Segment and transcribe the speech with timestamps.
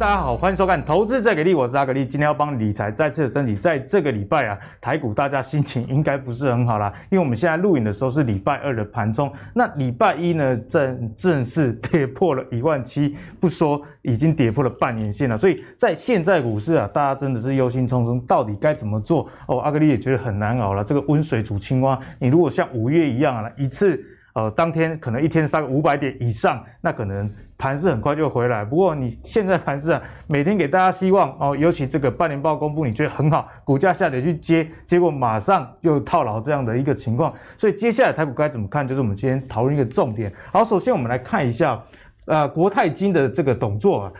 [0.00, 3.54] 大家好，欢迎收看《投资再给力》，我是阿格力，今天要帮理财再次的升级。
[3.54, 19.28] 在这个礼拜啊，台股大家心情应该不是很好啦，因为我们现在录影的时候是礼拜二的盘中，那礼拜一呢正正式跌破了一万七，不说已经跌破了半年线了，所以在现在股市啊，大家真的是忧心忡忡，到底该怎么做？
[19.48, 20.82] 哦，阿格力也觉得很难熬了。
[20.82, 24.02] 这个温水煮青蛙，你如果像五月一样啊，一次。
[24.32, 28.64] 呃，当天可能一天杀个五百点以上，那可能盘势很快就回来。
[28.64, 37.34] 不过你现在盘势啊，每天给大家希望哦，尤其这个半年报公布，你觉得很好，股价下跌去接，结果马上就套牢这样的一个情况。
[37.56, 40.32] 所以接下来台股该怎么看，就是我们今天讨论一个重点。
[40.52, 41.82] 好，首先我们来看一下，
[42.26, 44.12] 呃，国泰金的这个董座啊。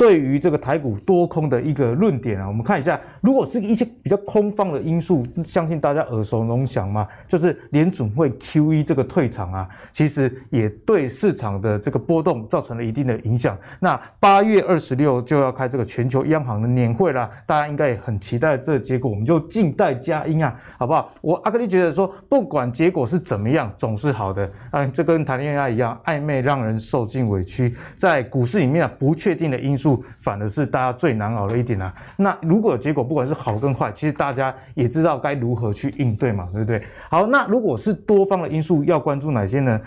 [0.00, 13.54] 对于这个台股多空的一个论点啊，我们看一下，如果是一些比较空方的因素，相信大家耳熟能详嘛，就是联准会 QE 这个退场啊，其实也对市场的这个波动造成了一定的影响。
[13.78, 21.12] 那八月二十六就要开这个全球央行的年会啦，大家应该也很期待这个结果，我们就静待佳音啊，好不好？
[21.20, 24.50] 我阿格力觉得说，不管结果是怎么样，总是好的。
[24.70, 29.89] 嗯，这跟谈恋爱一样，暧昧让人受尽委屈，在股市里面啊，不确定的因素。
[30.18, 31.94] 反而是大家最难熬的一点啊。
[32.16, 36.82] 那如果结果不管是好跟坏，其实大家也知道该如何去应对嘛，对不对？
[37.08, 39.80] 好，那如果是多方的因素，要关注哪些呢？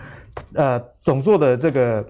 [0.56, 2.04] 呃，总做的这个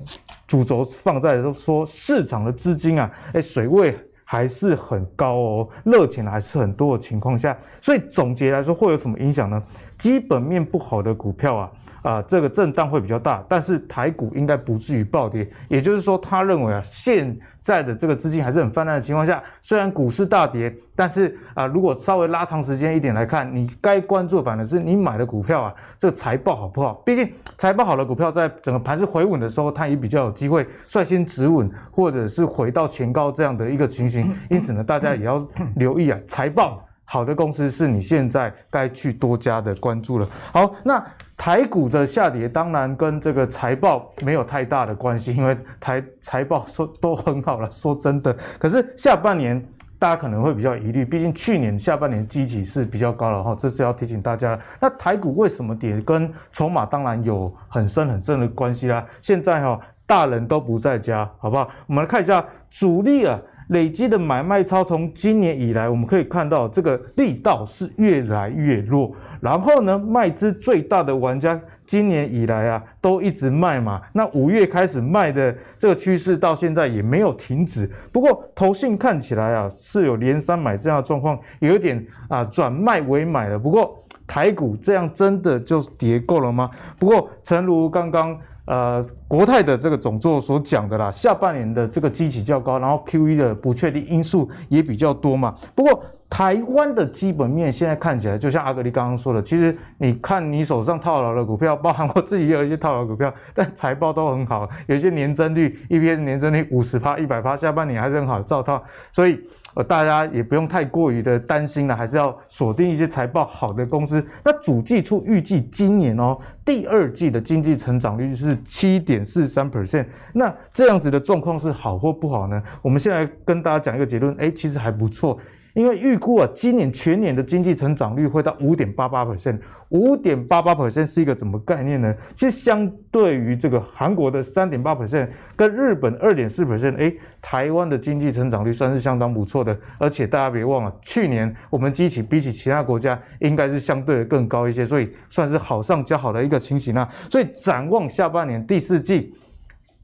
[0.48, 9.62] 主轴放在说市场的资金啊，哎，水位还是很高哦，热钱还是很多的情况下，所以总结来说会有什么影响呢？
[9.98, 11.72] 基本面不好的股票啊。
[12.04, 15.50] 啊，这个震荡会比较大，但是台股应该不至于暴跌。
[15.68, 26.94] 也就是说，他认为啊，现在的这个资金还是很泛滥的情况下，虽然股市大跌，但是啊，如果稍微拉长时间一点来看，你该关注的反而是你买的股票啊，这个财报好不好？
[27.06, 34.30] 毕竟财报好的股票，在整个盘势回稳的时候，它也比较有机会率先止稳，或者是回到前高这样的一个情形。
[34.50, 36.85] 因此呢，大家也要留意啊，财报。
[37.06, 40.28] 好的公司是你现在该去多加的关注了。
[40.52, 41.03] 好，那
[41.38, 47.69] 台股的下跌当然跟这个财报没有太大的关系，因为台财报说都很好了。
[47.69, 49.64] 说真的，可是下半年
[50.00, 54.58] 大家可能会比较疑虑，毕竟去年下半年基期是比较高了哈，这是要提醒大家。
[54.80, 56.00] 那台股为什么跌？
[56.02, 59.06] 跟筹码当然有很深很深的关系啦。
[59.22, 61.70] 现在哈，大人都不在家，好不好？
[61.85, 63.40] 我们来看一下主力啊。
[63.73, 69.13] 累积的买卖超从今年以来，我们可以看到这个力道是越来越弱。
[69.41, 74.01] 然后呢，卖资最大的玩家今年以来啊，都一直卖嘛。
[74.13, 77.89] 那五月开始卖的这个趋势到现在也没有停止。
[78.11, 83.59] 不过投信看起来啊，是有连三买这样的状况，有一点啊转卖为买了。
[83.59, 86.69] 不过台股这样真的就跌够了吗？
[86.97, 88.40] 不过诚如刚刚。
[88.66, 95.53] 呃，国泰的这个总座所讲的啦，下半年的这个基期较高，然后 QE 的不确定因素也比较多嘛。
[95.75, 108.81] 不过台湾的基本面现在看起来，就像阿格力刚刚说的，其实你看你手上套牢的股票，包含我自己也有一些套牢股票，但财报都很好，有些年增率 EPS 年增率五十趴、一百趴，下半年还是很好照套，
[109.12, 109.40] 所以。
[109.75, 114.25] 呃，大家也不用太过于的担心了，还是要锁定一些财报好的公司。
[114.44, 120.06] 那主计处预计今年哦，第二季的经济成长率是七点四三 percent。
[120.34, 122.61] 那这样子的状况是好或不好呢？
[122.81, 125.38] 我们现在跟大家讲一个结论，哎，其实还不错。
[125.73, 132.13] 因为预估啊，今年全年的经济成长率会到五点八八 percent，五点八八 percent 是一个怎么概念呢？
[132.35, 137.11] 其实相对于这个韩国的三点八 percent，跟日本二点四 percent，哎，
[137.41, 139.75] 台湾的经济成长率算是相当不错的。
[139.97, 147.09] 而且大家别忘了，去年我们基期比起其他国家应该是相对更高一些，所以算是好上加好的一个情形啊。
[147.31, 149.34] 所以展望下半年第四季。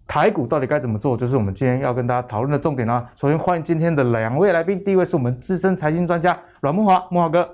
[0.10, 1.16] 台股到底该怎么做？
[1.16, 3.08] 就是我们今天要跟大家讨论的重点啊。
[3.16, 7.48] 首先欢迎今天的两位来宾，第一位是我们资深财经专家阮慕驊，慕驊哥。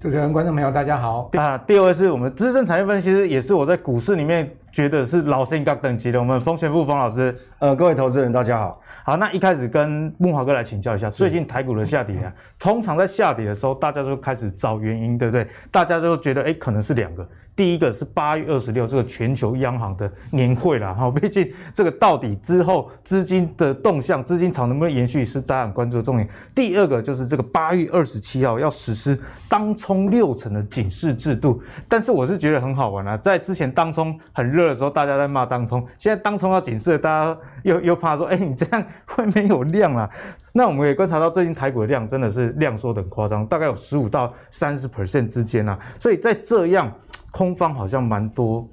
[0.00, 1.30] 主持人、观众朋友，大家好。
[1.34, 7.34] 啊，第二位是我们资深产业分析师，也是我在股市里面觉得是老师应该等级的，我们风传部冯老师。
[7.60, 8.78] 呃，各位投资人，大家好。
[9.02, 15.48] 好，那一开始跟木华哥来请教一下，最近台股的下跌啊，通常在下跌的时候，大家就开始找原因，对不对？
[15.70, 17.26] 大家就觉得，哎，可能是两个。
[17.54, 26.28] 第一个是八月二十六这个全球央行的年会啦，哈，毕竟这个到底之后资金的动向、资金潮能不能延续是大家很关注的重点。
[26.54, 29.18] 第二个就是这个八月二十七号要实施
[29.48, 40.08] 当冲六成的警示制度，但是我是觉得很好玩啊，在之前当冲很热的时候，大家在骂当冲，现在当冲要警示，大家又又怕说，哎，你这样会没有量啦。
[40.52, 46.92] 那我们也观察到最近台股的量真的是量缩得很夸张，大概有十五到三十 percent 之间啊，所以在这样。
[47.32, 48.66] 空方好像蛮多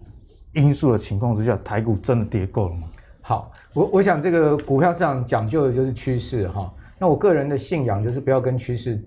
[0.53, 2.87] 因素的情况之下，台股真的跌够了吗？
[3.19, 6.71] 好，我我想这个股票市场讲究的就是趋势哈。
[6.97, 9.03] 那我个人的信仰就是不要跟趋势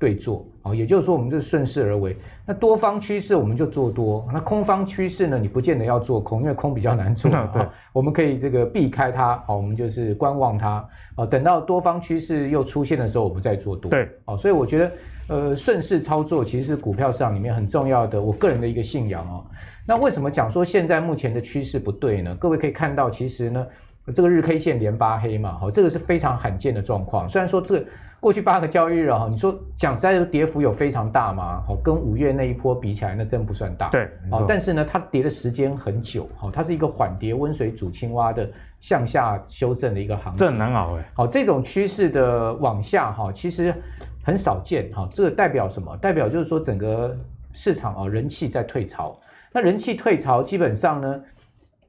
[0.00, 2.16] 对做，啊，也就是说我们就顺势而为。
[2.46, 7.30] 那多方趋势我们就做多，那空方趋势呢，你不见得要做空，因为空比较难做。
[7.52, 7.62] 对，
[7.92, 10.82] 我们可以这个避开它，好，我们就是观望它，
[11.16, 13.90] 啊，等到多方趋势又出现的时候，我们再做多。
[13.90, 14.92] 对，啊，所以我觉得，
[15.28, 19.44] 呃，顺势操作其实是股票市场里面很重要的，我个人的一个信仰哦。
[19.86, 22.34] 那为什么讲说现在目前的趋势不对呢？
[22.36, 23.66] 各位可以看到，其实呢，
[24.14, 27.28] 这个日 K 线连八黑嘛，好，这个是非常罕见的状况。
[27.28, 27.86] 虽然说这个
[28.20, 31.62] 过去八个交易日哈，你说讲实在的跌幅有非常大吗？
[31.66, 33.88] 好，跟五月那一波比起来，那真不算大。
[33.88, 40.36] 对，好，但是呢，它跌的时间很久，哈，它是一个缓跌、温水煮青蛙的向下修正的一个行情。
[40.36, 41.10] 这很难熬哎。
[41.14, 43.74] 好，这种趋势的往下哈，其实
[44.22, 45.08] 很少见哈。
[45.10, 45.96] 这个代表什么？
[45.96, 47.16] 代表就是说整个
[47.52, 49.18] 市场啊，人气在退潮。
[49.50, 51.20] 那人气退潮，基本上呢，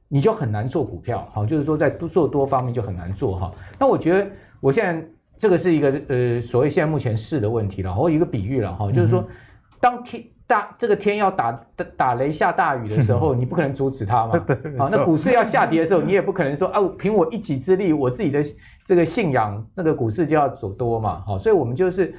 [0.07, 3.51] 你就很难做股票，好，就是说在做多方面就很难做哈。
[3.77, 4.27] 那我觉得
[4.62, 5.06] 我现在
[5.41, 9.27] 这个是一个呃，所谓现在目前市的问题了，我有一个比喻了哈，就是说
[9.79, 11.51] 当天大这个天要打
[11.97, 14.38] 打雷下大雨的时候，你不可能阻止它嘛。
[14.45, 14.55] 对。
[14.77, 18.39] 好，那股市要下跌的时候，你也不可能说啊，凭我一己之力，我自己的
[18.85, 21.23] 这个信仰，那个股市就要走多嘛。
[21.25, 22.13] 好，所以我们就是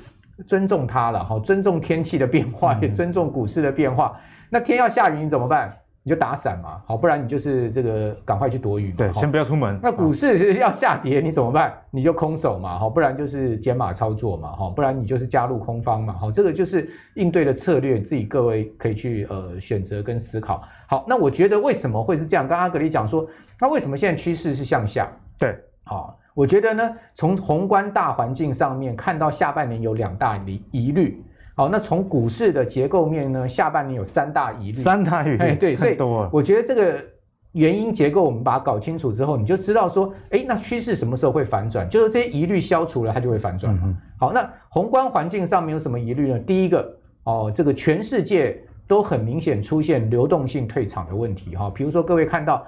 [0.45, 4.19] 尊重它了，好，尊重天气的变化，也尊重股市的变化。
[4.51, 5.73] 那天要下雨你怎么办？
[6.05, 8.93] 你就打伞嘛，好，不然你就是这个赶快去躲雨。
[8.93, 9.79] 对，先不要出门。
[9.81, 11.73] 那股市是要下跌你怎么办？
[11.93, 20.61] 你就空手嘛，好，不然就是减码操作嘛，好，不然你就是加入空方嘛，好，这个就是应对的策略，自己各位可以去呃选择跟思考。
[20.89, 22.49] 好，那我觉得为什么会是这样？
[22.49, 23.25] 刚刚阿格里讲说，
[23.61, 25.09] 那为什么现在趋势是向下？
[25.39, 31.23] 对，好，我觉得呢，从宏观大环境上面看到下半年有两大疑疑虑。
[31.55, 34.79] 好，那从股市的结构面呢，下半年有三大疑虑。
[34.79, 35.97] 三大疑虑，哎，对，所以
[36.31, 37.05] 我觉得这个
[37.53, 41.87] 原因结构，我们把它搞清楚之后，你就知道说，哎，那趋势什么时候会反转？
[41.89, 43.79] 就是这些疑虑消除了，它就会反转。
[43.85, 46.39] 嗯、好，那宏观环境上面有什么疑虑呢？
[46.39, 48.59] 第一个，哦，这个全世界
[48.89, 51.55] 都很明显出现流动性退场的问题。
[51.55, 52.67] 哈，比如说各位看到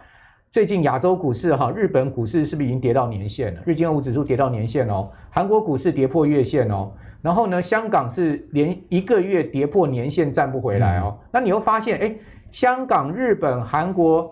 [0.50, 3.62] 最近亚洲股市，哈，日本股市是不是已经跌到年线了？
[3.64, 6.92] 日经二五指数跌到年线哦，韩国股市跌破月线哦。
[7.24, 11.16] 然后呢，香港是连一个月跌破年线站不回来哦。
[11.18, 12.14] 嗯、那你会发现，哎，
[12.50, 14.30] 香港、日本、韩国，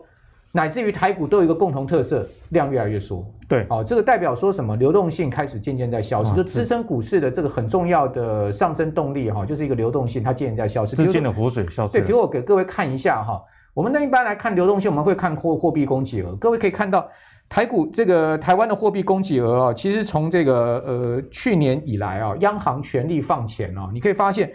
[0.52, 3.24] 乃至于台股都有一个共同特色，量越来越缩。
[3.48, 4.76] 对，哦，这个代表说什么？
[4.76, 10.94] 流动性开始渐渐在消失，啊、就支撑股市的这个很重要的上升动力哈，就是一个流动性，它渐渐在消失。
[10.94, 11.94] 资金的活水消失。
[11.94, 13.42] 对，比如我给各位看一下哈，
[13.72, 17.08] 我们那一般来看流动性，我们会看货货币供给额，各位可以看到。
[17.52, 24.50] 台股这个台湾的货币供给额啊，其实从这个呃去年以来啊，央行全力放钱啊，你可以发现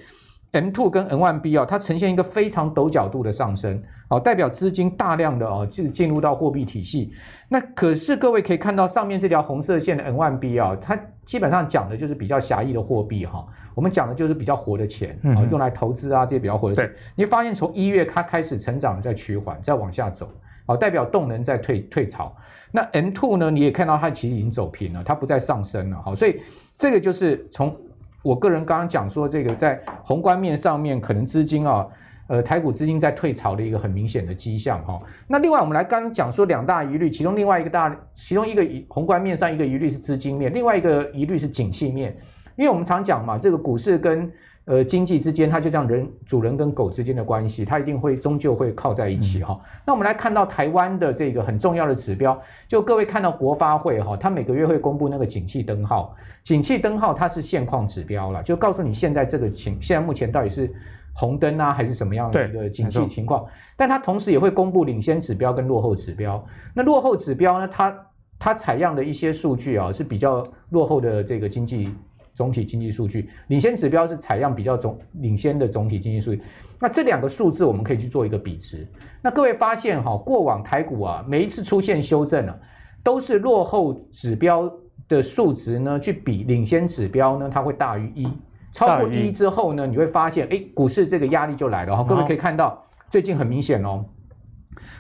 [0.51, 7.13] M2 跟 N1B 啊，它呈现一个非常陡角度的上升，啊，代表资金大量的啊就进入到货币体系。
[7.47, 13.45] 那可是各位可以看到上面这条红色线的 N1B 啊，它基本上讲的就是比较狭义的货币哈，
[13.75, 16.87] 我们讲的就是比较活的钱啊，用来投资啊这些比较活的钱。
[16.87, 20.27] 对你会发现从一月它开始成长，在趋缓，在往下走。
[20.67, 22.35] 好，代表动能在退退潮。
[22.71, 23.49] 那 M two 呢？
[23.49, 26.01] 你也看到它其实已经走平了，它不再上升了。
[26.03, 26.41] 好，所以
[26.77, 27.75] 这个就是从
[28.21, 31.87] 我个人刚刚讲说，这个在宏观面上面可能资金啊，
[32.27, 35.01] 呃，台股资金在退潮的一个很明显的迹象哈。
[35.27, 42.13] 那另外我们来刚刚讲说两大疑虑，其中另外一个大，其中一个宏观面上一个疑虑是资金面，另外一个疑虑是景气面，
[42.57, 44.29] 因为我们常讲嘛，这个股市跟
[44.67, 49.57] 呃，经济之间，它就像人主人跟狗之间的关系，它一定会终究会靠在一起哈。
[49.57, 60.69] 嗯、那我们来看到台湾的这个很重要的指标，就各位看到国发会哈，它每个月会公布那个景气灯号，景气灯号它是现况指标了，就告诉你现在这个情，现在目前到底是
[61.13, 63.45] 红灯啊，还是什么样的一个景气情况？
[63.77, 66.45] 但它同时也会公布领先指标跟落后指标。
[66.73, 67.97] 那落后指标呢，它
[68.37, 71.95] 它采样的一些数据啊，是比较落后的这个经济。
[72.37, 76.41] 总体经济数据领先指标是采样比较总领先的总体经济数据，
[76.79, 78.87] 那这两个数字我们可以去做一个比值。
[79.23, 82.55] 那各位发现哈，过往台股啊，每一次出现修正啊，
[83.01, 84.71] 都是落后指标
[85.07, 88.27] 的数值呢去比领先指标呢，它会大于一，
[88.71, 92.03] 超过一之后呢，你会发现哎，股市这个压力就来了哈。
[92.03, 94.05] 各位可以看到，最近很明显哦。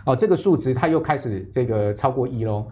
[0.07, 2.65] 哦，这个数值它又开始这个超过一喽。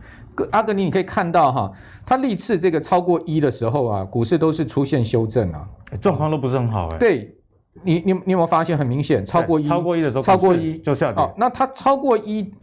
[0.52, 1.72] 阿格尼，你可以看到哈，
[2.06, 5.68] 它历次这个超过一的时候啊，股市都是出现修正啊，
[6.02, 6.98] 状况都不是很好哎。
[6.98, 7.36] 对，
[7.84, 11.24] 你你你有没有发现很明显，超过一，超过一的时候，超过一就下跌。
[11.24, 12.54] 哦，那它超过一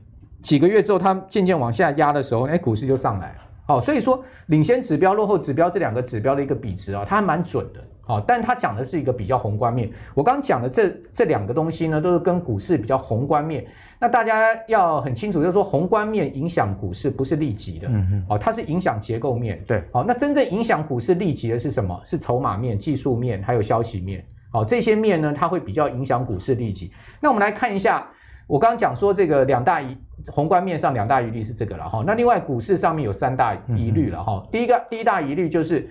[0.43, 3.39] 几个月之后，它渐渐往下压的时候，哎，股市就上来了。
[3.67, 7.81] 好，所以说领先指标、落后指标这两个指标的一个比值啊，它还蛮准的。
[8.05, 9.89] 好，但他讲的是一个比较宏观面。
[10.13, 13.65] 我刚讲的这这两个东西呢，都是跟股市比较宏观面。
[14.01, 19.63] 那大家要很清楚，就是说宏观面影响股市不是利己的，嗯嗯，哦，它是影响结构面。
[19.65, 21.97] 对，好，那真正影响股市利己的是什么？
[22.05, 24.25] 是筹码面、技术面还有消息面。
[24.51, 26.91] 好，这些面呢，它会比较影响股市利己。
[27.21, 28.05] 那我们来看一下，
[28.49, 32.03] 我刚刚讲说这个两大疑宏观面上两大疑虑是这个了哈。
[32.05, 34.45] 那另外股市上面有三大疑虑了哈。
[34.51, 35.89] 第一个第一大疑虑就是。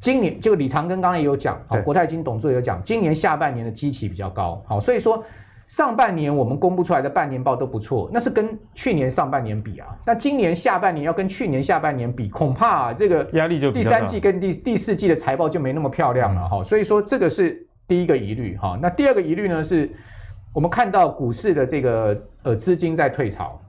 [0.00, 5.22] 今年就李长庚刚才也有讲，好，国泰金董座有讲，今年下半年的基期比较高，好，所以说
[5.66, 19.90] 上半年我们公布出来的半年报都不错，那是跟去年上半年比啊，那今年下半年要跟去年下半年比，恐怕啊这个压力就第三季跟第第四季的财报就没那么漂亮了哈，所以说这个是第一个疑虑哈，那第二个疑虑呢是，
[20.54, 23.60] 我们看到股市的这个呃资金在退潮。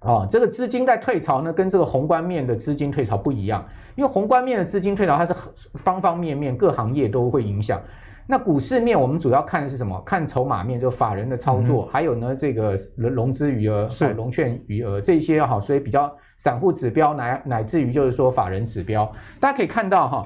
[0.00, 5.34] 哦，这个资金在退潮呢，跟这个宏观面的资金退潮不一样，因为宏观面的资金退潮，它是
[5.74, 7.80] 方方面面各行业都会影响。
[8.26, 10.00] 那股市面我们主要看的是什么？
[10.00, 19.04] 看筹码面，就法人的操作，嗯、还有呢这个融资余额、是融券余额这些哈，所以比较散户指标乃乃至于就是说法人指标，
[19.38, 20.24] 大家可以看到哈，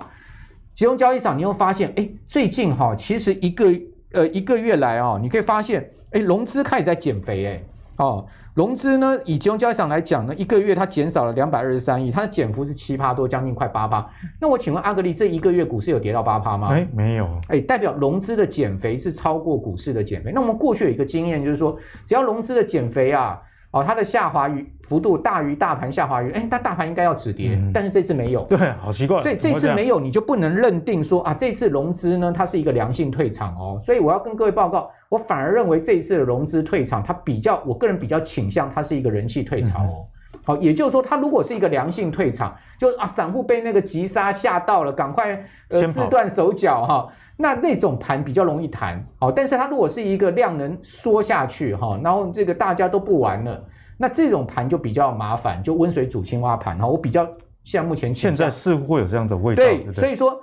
[0.75, 3.65] 集中交易场你会发现，哎，最近哈其实一个
[4.13, 7.63] 呃一个月来哦，你可以发现，哎，融资开始在减肥，哎，
[7.97, 8.25] 哦。
[8.59, 14.05] 融资呢，以金融交易上来讲呢，一个月它减少了两百二十三亿，它的减幅是七趴多，将近快八趴。
[14.41, 16.67] 那我请问阿格力，这一个月股市有跌到八趴吗？
[16.73, 17.41] 哎，没有。
[17.47, 20.33] 哎，代表融资的减肥是超过股市的减肥。
[20.35, 23.41] 那我们过去有一个经验，就是说，只要融资的减肥啊。
[23.71, 29.21] 哦，它的下滑于幅度大于大盘下滑于，哎，但大盘应该要止跌，嗯、但是这次没有，对，好奇怪。
[29.21, 33.79] 所以这次没有，你就不能认定说啊，这次融资呢，它是一个良性退场哦。
[33.79, 40.07] 所以我要跟各位报告，我反而认为这一次的融资退场，它比较，我个人比较倾向它是一个人气退场哦。
[40.33, 47.07] 嗯、好，也就是说，它如果是一个良性退场，就啊，散户被那个急杀吓到了，赶快呃自断手脚哈。
[47.39, 53.65] 那那种盘比较容易弹，好，但是它如果是一个量能缩下去哈，然后这个大家都不玩了，
[53.97, 56.87] 那这种盘就比较麻烦，就温水煮青蛙盘哈。
[56.87, 57.25] 我比较
[57.63, 60.39] 现在目前现在似乎会有这样的味道，对，对对，所以说，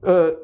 [0.00, 0.34] 呃。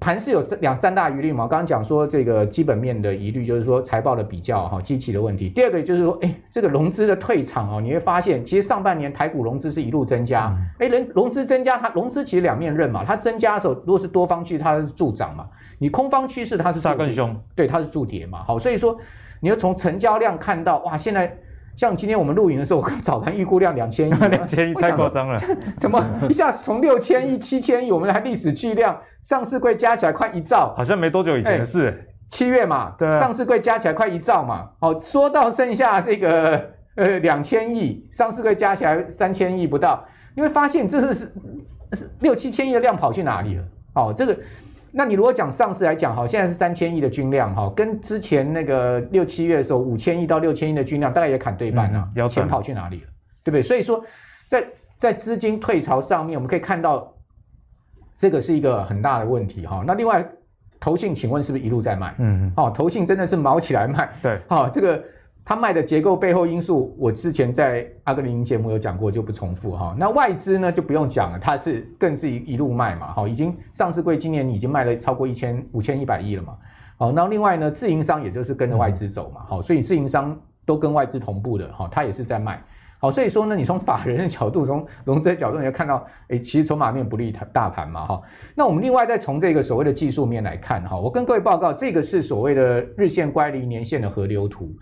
[0.00, 1.46] 盘是有三两三大疑虑嘛？
[1.48, 5.48] 刚刚讲说这个基本面的疑虑，就是说财报的比较哈，基期的问题。
[5.48, 15.44] 第二个就是说，哎，这个融资的退场哦，你会发现，其实上半年台股融资是一路增加，哎，人融资增加，它融资其实两面刃嘛，它增加的时候，如果是多方趋势，它是助涨嘛；
[15.78, 18.42] 你空方趋势，它是杀更凶，对，它是助跌嘛。
[18.44, 18.96] 好，所以说
[19.40, 21.38] 你要从成交量看到，哇，现在。
[21.78, 25.36] 像今天我们录影的时候，我看早盘预估量两千亿， 两千亿太夸张了，
[25.76, 40.04] 怎么一下从六千亿、七千亿，我们还历史巨量，上市柜加起来快一兆，好像没多久以前的事，七月嘛，对，上市柜加起来快一兆嘛，好，说到剩下这个呃两千亿，上市柜加起来三千亿不到，
[40.34, 41.30] 你会发现这是
[41.92, 43.62] 是六七千亿的量跑去哪里了？
[43.94, 44.36] 哦，这个。
[44.90, 53.06] 那你如果讲上市来讲哈，现在是三千亿的均量哈，跟之前那个六七月的时候五千亿到六千亿的均量大概也砍对半啊，钱跑去哪里了，
[53.44, 53.62] 对不对？
[53.62, 54.04] 所以说
[54.48, 54.66] 在
[54.96, 57.14] 在资金退潮上面，我们可以看到
[58.16, 59.84] 这个是一个很大的问题哈。
[59.86, 60.26] 那另外
[60.80, 62.14] 投信，请问是不是一路在卖？
[62.18, 65.02] 嗯，哦，投信真的是毛起来卖，对，好这个。
[65.48, 69.96] 他卖的结构背后因素，我之前在阿格林节目有讲过，就不重复哈。
[69.98, 76.54] 那外资呢就不用讲了，它是更是一一路卖嘛，哈，已经上市柜今年已经卖了超过一千五千一百亿了嘛，
[76.98, 82.62] 好，那另外呢自营商也就是跟着外资走嘛，好，所以自营商都跟外资同步的哈，它也是在卖，
[82.98, 88.22] 好，所以说呢，你从法人的角度，从融资的角度，你要看到，哎，其实筹码面不利它大盘嘛，哈，
[88.54, 94.76] 那我们另外再从这个所谓的技术面来看哈，我跟各位报告，这个是所谓的日线乖离年线的河流图。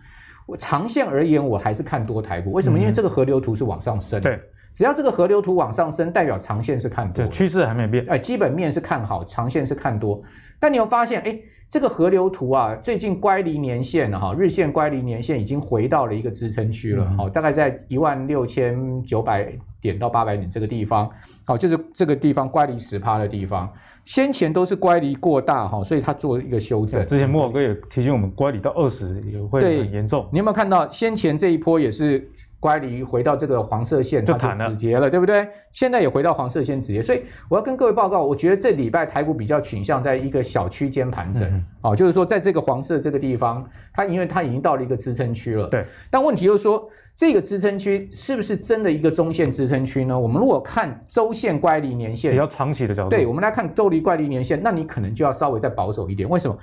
[0.47, 2.53] 我长线而言，我还是看多台股。
[2.53, 2.79] 为什么？
[2.79, 4.21] 因为这个河流图是往上升。
[4.21, 4.41] 对，
[4.73, 7.25] 只要这个河流图往上升，代表长线是看多。
[7.25, 8.07] 对，趋势还没变。
[8.09, 10.23] 哎，基本面是看好，长线是看多。
[10.61, 11.39] 但你又发现，哎，
[11.69, 21.11] 这个河流图啊，最近乖离年线了哈，日线乖离年线已经回到了一个支撑区了，好，大概在一万六千九百点到八百点这个地方，
[21.45, 23.69] 好，就是这个地方乖离十趴的地方。
[24.07, 27.05] 先前都是乖离过大哈，所以它做一个修正。
[27.05, 30.27] 之前莫老哥也提醒我们，乖离到二十也会很严重。
[30.33, 35.49] 你有没有看到先前这一波也是乖离回到这个黄色线，它就止跌了，对不对？
[35.73, 41.43] 现在也回到黄色线止跌，所以我要跟各位报告，我觉得这礼拜台股比较倾向在一个小区间盘整，
[41.83, 45.69] 哦、嗯，就是说在这个黄色这个地方，它因为它已经到了一个支撑区了。
[45.69, 46.89] 对，但问题就是说。
[47.19, 50.21] 这个支撑区是不是真的一个中线支撑区呢？
[50.21, 56.29] 我们如果看周线乖离年线，比较长期的角度，对，我们来看周离乖离年线，那你可能就要稍微再保守一点。
[56.29, 56.55] 为什么？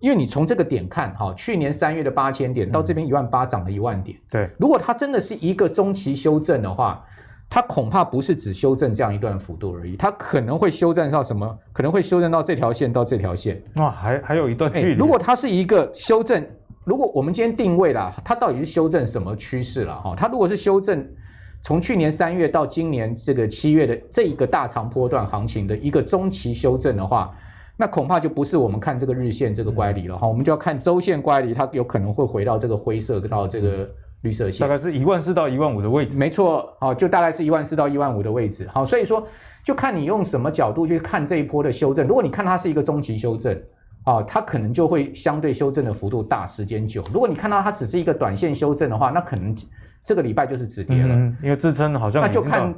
[0.00, 4.16] 因为你从这个点看，哈，去年三月的八千点到这边一万八，涨了一万点。
[4.30, 7.04] 对，如果它真的是一个中期修正的话。
[7.46, 11.56] 它恐怕不是只修正这样一段幅度而已，它可能会修正到什么？
[11.72, 13.62] 可能会修正到这条线到这条线。
[13.76, 14.94] 哇，还还有一段距离。
[14.96, 16.44] 如果它是一个修正，
[16.84, 19.94] 如果我们今天定位啦，它到底是修正什么趋势了？
[20.00, 21.06] 哈，它如果是修正
[21.62, 27.32] 从去年三月到今年这个七月的这一个大长波段行情的一个中期修正的话，
[27.76, 33.88] 那恐怕就不是我们看这个日线这个乖离了哈，我们就要看周线乖离，它有可能会回到这个灰色到这个
[34.22, 36.16] 绿色线，大概是一万四到一万五的位置。
[36.16, 38.68] 没错，好，就大概是一万四到一万五的位置。
[38.72, 39.26] 好，所以说
[39.64, 42.06] 就看你用什么角度去看这一波的修正。
[42.06, 43.60] 如果你看它是一个中期修正。
[44.04, 47.02] 啊，它可能就会相对修正的幅度大，时间久。
[47.10, 49.56] 如果你看到它只是一个短线修正的话，那可能
[50.04, 51.14] 这个礼拜就是止跌了。
[51.14, 52.74] 嗯，因为支撑好像那就看。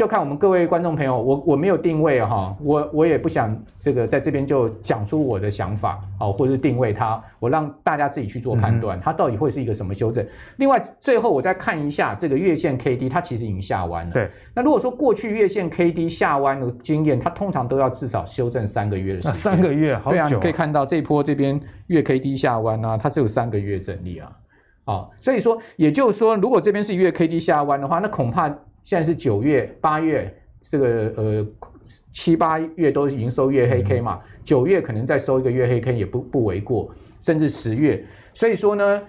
[0.00, 10.26] 就看我们各位观众朋友，我我没有定位哈，我我也不想这个在这边就讲出我的想法啊，或者是定位它，我让大家自己去做判断，它到底会是一个什么修正。
[10.56, 14.10] 另外，最后我再看一下这个月线 K D，它其实已经下弯了。
[14.10, 14.30] 对。
[14.54, 19.34] 那如果说过去月线 K D 下弯的经验，它通常都要至少修正三个月的时间。
[19.34, 20.16] 三个月，好久。
[20.16, 24.32] 对啊，你可以看到这一波这边月 K D 下弯啊，它只有三个月整理啊。
[24.86, 28.48] 啊，所以说也就是说，如果这边是月 K D 下弯的话，那恐怕
[28.90, 30.34] 现在是九月、八月。
[30.62, 31.46] 这个呃
[32.12, 38.04] 七八月都已经收月黑 K 嘛，九月可能再收一个月黑 K 也不不为过，甚至十月。
[38.34, 39.02] 所以说呢，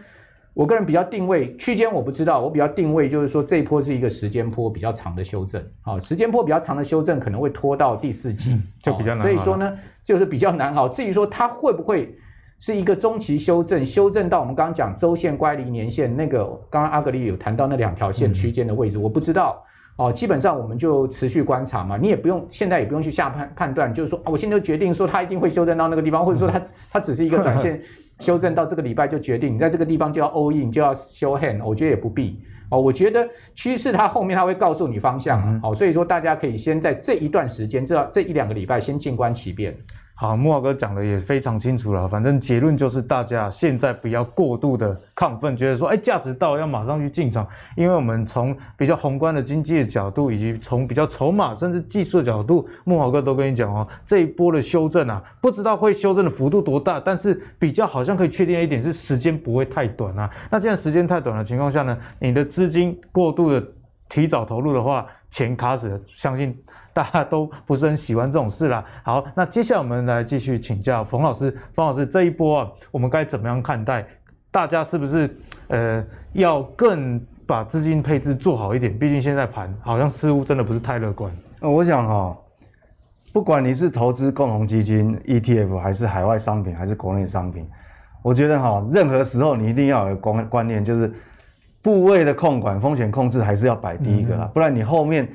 [0.53, 9.23] 我个人比较定位区间我不知道，我比较定位就是说这一波是一个时间波比较长的修正，好，时间波比较长的修正可能会拖到第四季，就比较难。
[9.23, 10.87] 所以说呢，就是比较难熬。
[10.87, 12.15] 至于说它会不会
[12.59, 19.61] 是一个中期修正，修正到我们刚刚讲周线乖离年线那个，刚刚阿格力有谈到那两条线区间的位置，我不知道。
[20.01, 27.79] 哦，基本上我们就持续观察嘛，你也不用现在也不用去下判判断，就是说啊，我现在就决定说它一定会修正到那个地方，或者说它它只是一个短线
[28.19, 32.39] 修正到这个礼拜就决定，你在这个地方就要 all in 就要 show hand，我觉得也不必
[32.71, 39.77] 哦，我觉得趋势它后面它会告诉你方向，好，所以说大家可以先在这一段时间，这这一两个礼拜先静观其变。
[40.21, 42.07] 好，木华哥讲的也非常清楚了。
[42.07, 47.47] 反正结论就是，大家现在不要过度的亢奋，觉得说，哎，价值到要马上去进场。
[47.75, 60.29] 因为我们从比较宏观的经济的角度，以及从比较筹码甚至技术的角度，木华哥都跟你讲哦，这一波的修正啊，不知道会修正的幅度多大，但是比较好像可以确定一点是，时间不会太短啊。
[60.51, 63.63] 那既然时间太短的情况下呢，你的资金过度的
[64.07, 66.55] 提早投入的话，钱卡死了，相信。
[66.93, 68.83] 大家都不是很喜欢这种事啦。
[69.03, 71.49] 好，那接下来我们来继续请教冯老师。
[71.73, 74.05] 冯老师，这一波啊，我们该怎么样看待？
[74.51, 75.33] 大家是不是
[75.69, 78.97] 呃要更把资金配置做好一点？
[78.99, 81.31] 毕竟现在盘好像似乎真的不是太乐观。
[81.61, 82.37] 那我想哈、哦，
[83.31, 87.65] 不管你是投资共同基金、ETF，还是海外商品，还是国内商品，
[88.21, 91.09] 我觉得哈、哦，任何时候你一定要有观观念，就是
[91.81, 95.25] 部位的控管、风险控制还是要摆第一个啦，嗯、不然你后面。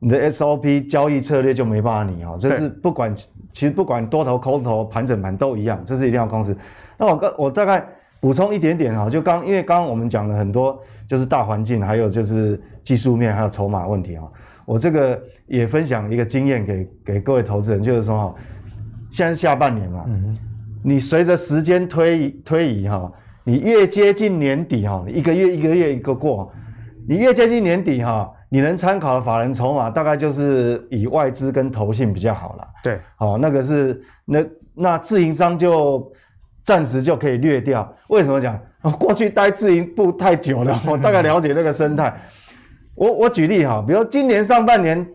[0.00, 3.12] 你的 SOP 交易策略就没办法拟哈，这是不管
[3.52, 6.56] 其实不管多头空头盘整盘都一样，这是一定要控制。
[6.96, 7.84] 那我刚我大概
[8.20, 14.30] 补充一点点哈，就刚因为刚刚我们讲了很多，就是大环境，还有就是技术面，还有筹码问题哈。
[14.64, 18.34] 我这个也分享一个经验给给各位投资人，就是说哈，
[19.10, 20.06] 现在下半年嘛，
[20.84, 26.52] 你随着时间推移推移哈，你越接近年底哈，一个月一个月一个过，
[27.08, 28.32] 你越接近年底哈。
[28.50, 32.68] 你能参考的法人筹码大概就是以外资跟投信比较好了。
[32.82, 34.42] 对，好、哦，那个是那
[34.74, 36.10] 那自营商就
[36.64, 37.86] 暂时就可以略掉。
[38.08, 38.58] 为什么讲？
[38.98, 42.10] 过去待自营部太久了， 我大概了解那个生态。
[42.94, 45.06] 我我举例哈，比如今年上半年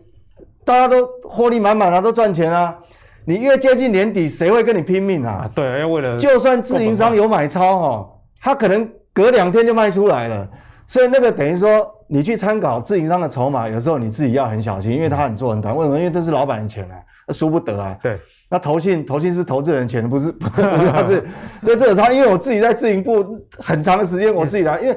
[0.64, 2.76] 大家都获利满满啊，都赚钱啊。
[3.24, 5.44] 你越接近年底，谁会跟你拼命啊？
[5.44, 10.48] 啊对，要为了就算自营商有买超哈，他可能隔两天就卖出来了。
[10.86, 11.90] 所以那个等于说。
[12.06, 15.74] 你去参考自营商的筹码，有时候你自己要很小心，因为他很做很短。
[15.76, 15.98] 为什么？
[15.98, 16.96] 因为这是老板的钱啊，
[17.32, 17.96] 输不得啊。
[18.02, 18.18] 对。
[18.50, 20.62] 那投信，投信是投资人钱，不是 不是
[20.92, 21.26] 他是。
[21.62, 23.24] 所 以这个他，因为我自己在自营部
[23.58, 24.96] 很长的时间，我自己来，因为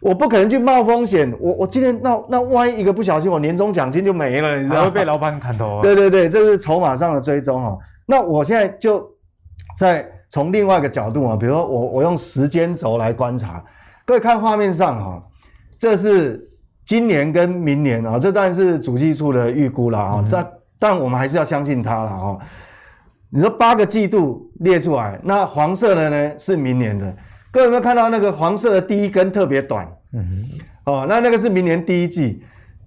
[0.00, 1.32] 我不可能去冒风险。
[1.40, 4.84] 我我今天那那万一一个不小心，我年终奖金就没了，你知道吗？
[4.84, 5.82] 会被老板砍头啊。
[5.82, 7.78] 对对对，这是筹码上的追踪哈。
[8.04, 9.08] 那我现在就
[9.78, 13.64] 在从另外一个角度啊，比如说我我用时间轴来观察，
[14.04, 15.22] 各位看画面上哈，
[15.78, 16.46] 这是。
[16.88, 22.38] 今年跟明年啊，这当然是主计处的预估了啊，但、嗯、但我们还是要相信它了啊。
[23.28, 27.14] 你说八个季度列出来，那黄色的呢是明年的，
[27.50, 29.86] 各位有没有看到那个黄色的第一根特别短？
[30.14, 30.48] 嗯
[30.86, 32.42] 哼，哦，那那个是明年第一季，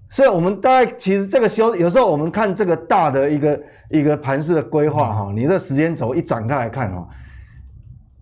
[0.09, 3.61] 所以我们大概其实这个修有时候我们看这个大的一个
[3.91, 7.07] 一个盘势的规划哈，嗯、你这时间轴一展开来看哈，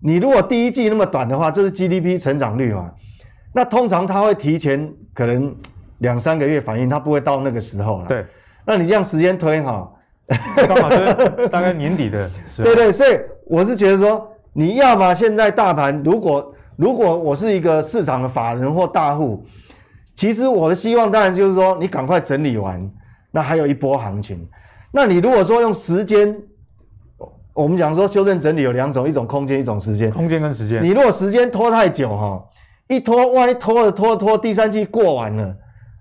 [0.02, 2.90] 你如果第一季那么短的话，这是 GDP 成长率嘛？
[3.54, 5.54] 那通常它会提前可能
[5.98, 8.06] 两三个月反应，它不会到那个时候了。
[8.06, 8.24] 对，
[8.64, 9.90] 那你这样时间推哈，
[10.56, 12.64] 刚好是大概年底的时候。
[12.72, 19.44] 对对，所以我是觉得说，你要么现在大盘，如果如果我是一个市场的法人或大户，
[20.14, 22.90] 其实我的希望当然就是说，你赶快整理完，
[23.30, 24.48] 那还有一波行情。
[24.92, 26.36] 那你如果说用时间，
[27.52, 30.10] 我们讲说修正整理有两种，一种空间，一种时间。
[30.10, 30.82] 空间跟时间。
[30.82, 32.42] 你如果时间拖太久哈，
[32.90, 35.56] 一拖万一拖了拖拖，第三季过完了，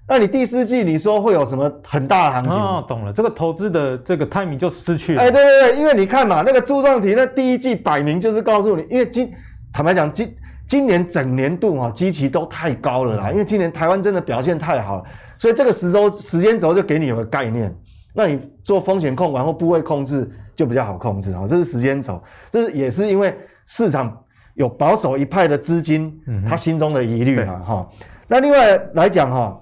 [0.08, 2.52] 那你第四季你说会有什么很大的行情？
[2.52, 5.22] 哦，懂了，这个投资的这个 timing 就失去了。
[5.22, 9.32] 哎，对对对，因为你看嘛，那个柱状体那第一季摆明就是告诉你，因为今
[9.72, 10.36] 坦白讲今
[10.68, 15.04] 今年整年度哈基期都太高了啦，嗯、因为今年台湾真的表现太好了，
[15.38, 17.74] 所以这个时周时间轴就给你有个概念，
[18.14, 20.30] 那你做风险控管或部位控制。
[20.60, 22.22] 就比较好控制啊，这是时间轴，
[22.52, 23.34] 这是也是因为
[23.66, 24.14] 市场
[24.60, 26.14] 有保守一派的资金，
[26.46, 27.90] 他心中的疑虑啊哈。
[28.28, 29.58] 那另外来讲哈，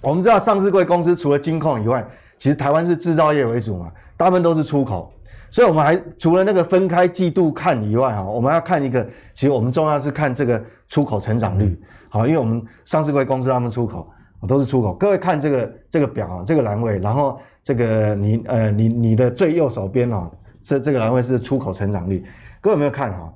[0.00, 2.02] 我们知道上市贵公司除了金控以外，
[2.38, 5.12] 其实台湾是制造业为主嘛，大部分都是出口，
[5.50, 14.10] 所以我们还除了那个分开季度看以外哈，我们要看一个，其实我们重要是看这个出口成长率，好，因为我们上市贵公司他们出口
[14.48, 17.38] 都是出口，各位看这个这个表啊，这个栏位，然后。
[17.62, 20.28] 这个你呃你你的最右手边啊，
[20.62, 22.24] 这这个栏位是出口成长率，
[22.58, 23.30] 各位有没有看哈？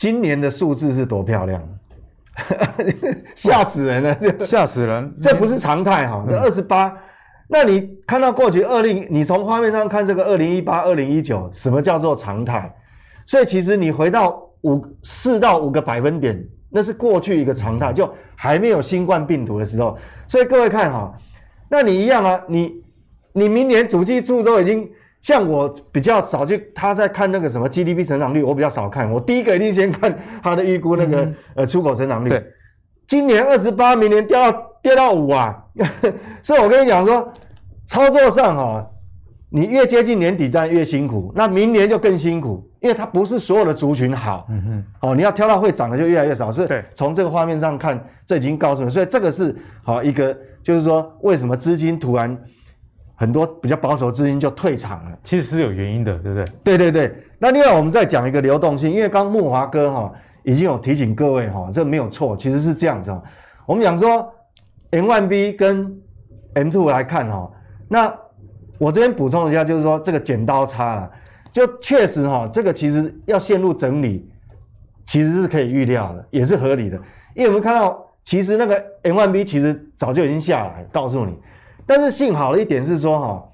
[0.00, 1.62] 今年的数字是多漂亮，
[3.36, 4.18] 吓死人了！
[4.38, 5.14] 吓死人！
[5.20, 6.96] 这不是常态哈，这二十八。
[7.46, 12.74] 那你看到过去二零，你从画面上看这个二零一八、二零一九，什么叫做常态？
[13.26, 19.98] 所以其实你回到五四到五个百分点，那是过去一个常态，就还没有新冠病毒的时候。
[20.26, 21.12] 所以各位看哈。
[21.68, 22.72] 那你一样啊，你
[23.34, 24.90] 你明年主计处都已经
[25.22, 29.10] 像我比较少去，他在看那个什么 GDP 成长率，我比较少看。
[29.10, 32.28] 我第一个一定先看他的预估那个、嗯、呃出口成长率。
[32.28, 32.44] 对，
[33.06, 35.62] 今年二十八，明年掉到跌到五啊，
[36.42, 37.32] 所以我跟你讲说，
[37.86, 38.90] 操作上哈、哦，
[39.50, 41.32] 你越接近年底，当然越辛苦。
[41.34, 44.46] 那明年就更辛苦，因为它不是所有的族群好。
[44.48, 44.62] 嗯
[45.00, 46.50] 哼，哦，你要挑到会涨的就越来越少。
[46.50, 50.36] 所以从这个画面上看，这已经告诉你，所以这个是好一个。
[50.62, 52.38] 就是说，为什么资金突然
[53.20, 55.18] 很多比较保守资金就退场了？
[55.22, 56.44] 其实是有原因的，对不对？
[56.64, 57.14] 对对对。
[57.38, 60.10] 那另外我们再讲一个流动性，因为刚木华哥哈
[60.42, 63.14] 已经有提醒各位哈，这没有错，其实是这样子。
[63.66, 64.26] 我们讲说
[64.92, 65.94] M1B 跟
[66.54, 67.50] M2 来看哈，
[67.88, 68.10] 那
[68.78, 71.10] 我这边补充一下，就是说这个剪刀差了，
[71.52, 74.26] 就确实哈，这个其实要陷入整理，
[75.04, 76.96] 其实是可以预料的，也是合理的，
[77.34, 78.06] 因为我们看到。
[78.22, 81.36] 其实那个 M1B 其实早就已经下来，告诉你。
[81.90, 83.44] 但是幸好的一点是说哈，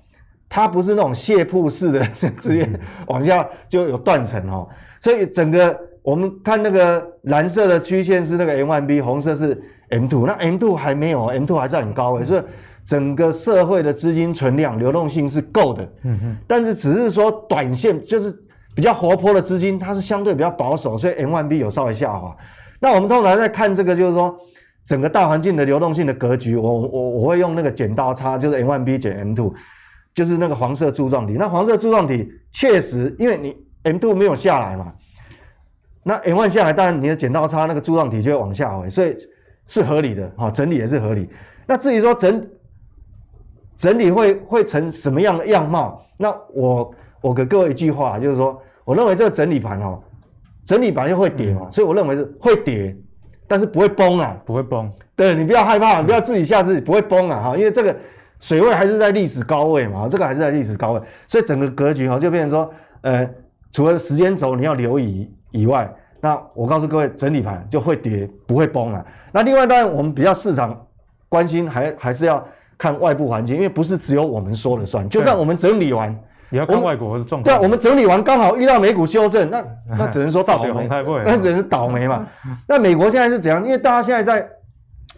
[0.47, 2.07] 它不是那种泻瀑式的
[2.39, 2.69] 直接
[3.07, 4.69] 往下就有断层哈，
[5.01, 10.27] 所以整个我们看那个蓝色的曲线是那个 M1B，红色是 M2。
[10.27, 12.43] 那 M2 还没有，M2 还在很高位，所以
[12.85, 15.89] 整个社会的资金存量流动性是够的。
[16.03, 16.37] 嗯哼。
[16.47, 18.31] 但是只是说短线就是
[18.75, 22.37] 比较活泼的资金，它是相对比较保守，所以 M1B 有稍微下滑。
[22.81, 24.39] 那我们通常在看这个，就是说。
[24.87, 29.53] 整个大环境的流动性的格局，我我我会用那个剪刀差，就是 M one B 减 M two，
[30.15, 31.33] 就是那个黄色柱状体。
[31.33, 34.93] 那黄色柱状体确实，因为你 M two 没有下来嘛，
[36.05, 39.17] 那 M one 下来，当然你的剪刀差那个柱状体就会往下回，所以
[39.67, 41.29] 是合理的，哈，整理也是合理。
[41.67, 42.49] 那至于说整
[43.77, 50.01] 整理会会成什么样的样貌，那我我给各位一句话，就是说，我认为这个整理盘哦，
[50.65, 52.97] 整理盘又会跌嘛，所以我认为是会跌。
[53.47, 54.91] 但是不会崩啊，不会崩。
[55.15, 57.95] 对，你不要害怕，你不要自己吓自己，不会崩啊哈，因为这个
[58.41, 63.29] 水位还是在历史高位嘛，这个还是在历史高位，所以整个格局哈就变成说，呃，
[63.73, 69.05] 除了时间轴你要留意以外，那我告诉各位，整理盘就会跌，不会崩啊。
[69.33, 70.87] 那另外当然我们比较市场
[71.29, 76.15] 关心还还是要看外部环境，因为不是只有我们说了算，就算我们整理完。
[76.49, 77.45] 你要看外国的状况。
[77.45, 79.65] 对啊，我们整理完刚好遇到美股修正，那
[79.99, 80.89] 那只能说倒霉，
[81.25, 82.27] 那只能是倒霉嘛。
[82.69, 83.65] 那美国现在是怎样？
[83.65, 84.49] 因为大家现在在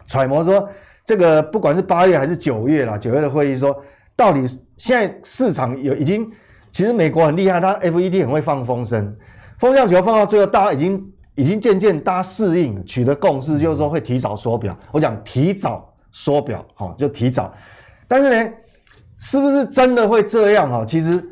[0.07, 0.69] 揣摩说，
[1.05, 3.77] 这个不管是八月还是九月啦，九月的会议说，
[4.17, 6.31] 到底现在市场有已经，
[6.73, 9.15] 其实美国很厉害，它 FED 很会放风声，
[9.59, 14.77] 风向球放到最后，大家已经已经渐渐大家适应，取得共识，就是说会提早缩表。
[14.93, 17.53] 我讲提早缩表，好，就提早，
[18.07, 18.53] 但是呢。
[19.19, 20.85] 是不是真的会这样哈？
[20.87, 21.23] 其实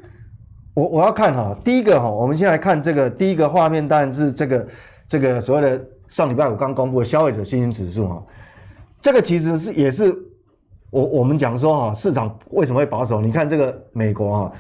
[0.74, 4.66] 我我要看哈，第一个哈，我们先来看这个第一个画面，当然是这个
[5.08, 8.22] 这个所谓的上礼拜五刚公布的消费者信心指数哈。
[9.00, 10.12] 这个其实是也是
[10.90, 13.20] 我我们讲说哈，市场为什么会保守？
[13.20, 14.52] 你看这个美国哈，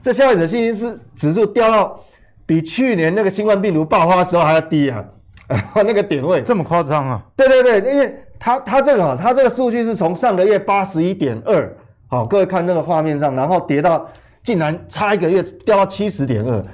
[0.00, 1.98] 这消费者信心是指数掉到
[2.46, 5.04] 比去年那个新冠病毒爆发的时候还要低啊，
[5.74, 7.22] 那个点位这么夸张啊？
[7.34, 11.76] 对对对，因为它它这个哈，它这个数据是从上个月八十一点二，
[12.08, 14.08] 好，各位看那个画面上，然后跌到
[14.42, 16.64] 竟然差一个月掉到七十点二，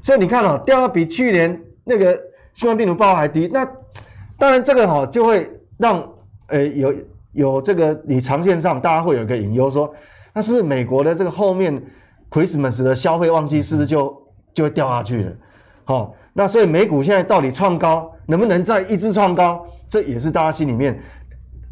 [0.00, 2.18] 所以你看哦，掉到比去年那个
[2.54, 3.50] 新冠病毒爆发还低。
[3.52, 3.68] 那
[4.38, 6.08] 当然这个哈就会让
[6.46, 6.94] 呃有
[7.32, 9.92] 有这个你长线上大家会有一个隐忧说，
[10.32, 11.82] 那是不是美国的这个后面
[12.30, 14.22] Christmas 的消费旺季是不是就
[14.54, 15.32] 就会掉下去了？
[15.84, 19.66] 好，那所以美股现在到底创高能不能再一直创高？
[19.88, 21.00] 这也是大家心里面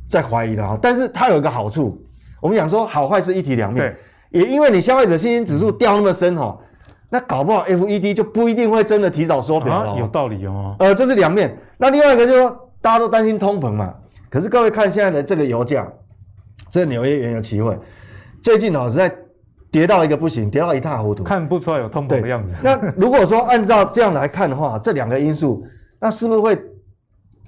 [0.09, 2.01] 在怀疑的哈，但是它有一个好处，
[2.45, 3.97] 我们讲说好坏是一体两面，
[4.29, 6.55] 也因为你消费者信心指数掉那么深哈，
[7.09, 10.77] 那搞不好 FED 就不一定会真的提早缩表了，啊，有道理哦。
[10.79, 11.57] 呃，这是两面。
[11.79, 13.95] 那另外一个就是说，大家都担心通膨嘛，
[14.29, 15.91] 可是各位看现在的这个油价，
[16.71, 17.75] 这纽约原油期货
[18.43, 19.11] 最近哦是在
[19.71, 22.55] 跌到一个不行，跌到一塌糊涂，看不出来有通膨的样子。
[22.63, 25.67] 那如果说按照这样来看的话，这两个因素，
[25.99, 26.59] 那是不是会？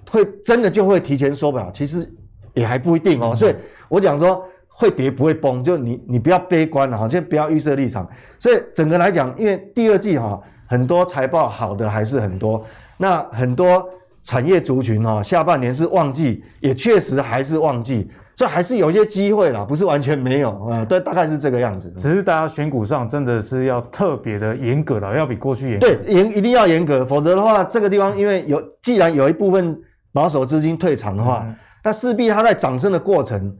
[0.08, 2.08] 会真的就会提前缩表，其实
[2.54, 3.34] 也还不一定哦。
[3.34, 3.54] 所以
[3.88, 4.42] 我讲说
[4.78, 8.06] 会跌不会崩，就你你不要悲观了哈，就不要预设立场。
[8.38, 12.62] 所以整个来讲，因为第二季哈很多财报好的还是很多，
[12.98, 13.88] 那很多
[14.22, 18.10] 产业族群哈下半年是旺季，也确实还是旺季。
[18.34, 21.90] 所以还是有一些机会啦，不是完全没有啊，对，大概是这个样子。
[21.96, 25.78] 只是大家选股上真的是要特别的严格了，要比过去严。
[25.78, 29.78] 对，严一定要严格，否则的话，这个地方因为有既然有一部分。
[30.12, 33.54] 保守资金退场的话，嗯、那势必它在涨升的过程，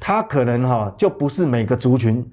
[0.00, 2.28] 它可能哈就不是每个族群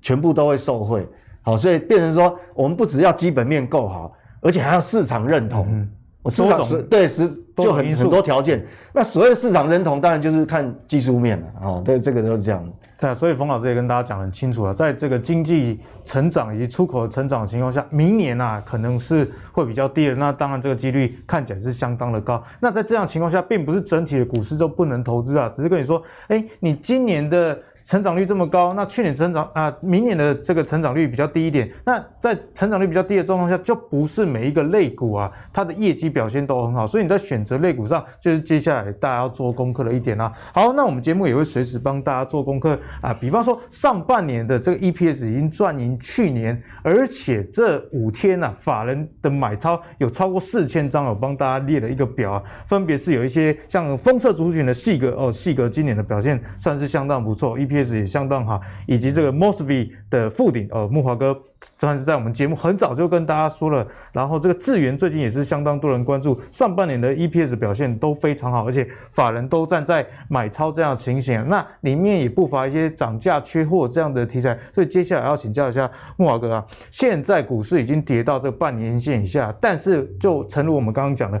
[0.00, 1.06] 全部都会受惠，
[1.42, 5.66] 好，所以变成说我们不只要基本面够好，而且还要市场认同。
[5.68, 7.30] 嗯我市场对是
[7.64, 11.82] 就很很多条件，那所谓的市场认同，当然就是看技术面了哦。
[11.84, 12.72] 对，这个都是这样的。
[13.00, 20.14] 对啊，所以冯老师也跟大家讲很清楚了，在这个经济成长以及出口的成长的情况下，明年啊可能是会比较低的。
[20.16, 22.42] 那当然这个几率看起来是相当的高。
[22.60, 27.58] 那在这样的情况下，并不是整体的股市都不能投资啊，只是跟你说，哎，你今年的。
[27.80, 31.70] 成长率这么高，那去年成长啊，明年的这个成长率比较低一点。
[31.86, 36.86] 那在成长率比较低的状况下，就不是每一个类股啊，它的业绩表现都很好。
[36.86, 40.30] 所以你在选择类股上，就是接下来大家要做功课的一点啊。
[40.52, 43.14] 好，那我们节目也会随时帮大家做功课啊。
[43.14, 57.88] 比方说上半年的这个 EPS 已经赚赢去年，而且这五天啊，法人的买超有超过四千张，我帮大家列了一个表啊，分别是有一些像封测族群的细格哦，细格今年的表现算是相当不错，EPS。
[57.88, 63.86] 也相当好，以及这个 Mosfet 的富鼎，呃，木华哥这算是在我们节目很早就跟大家说了。
[64.12, 71.48] 然后这个智原最近也是相当多人关注，上半年的 EPS 表现都非常好，而且法人都站在买超这样的情形。
[71.48, 74.58] 那里面也不乏一些涨价缺货这样的题材。
[74.72, 81.40] 所以接下来要请教一下木华哥啊，现在股市已经跌到这个半年线以下，但是就诚如我们刚刚讲的。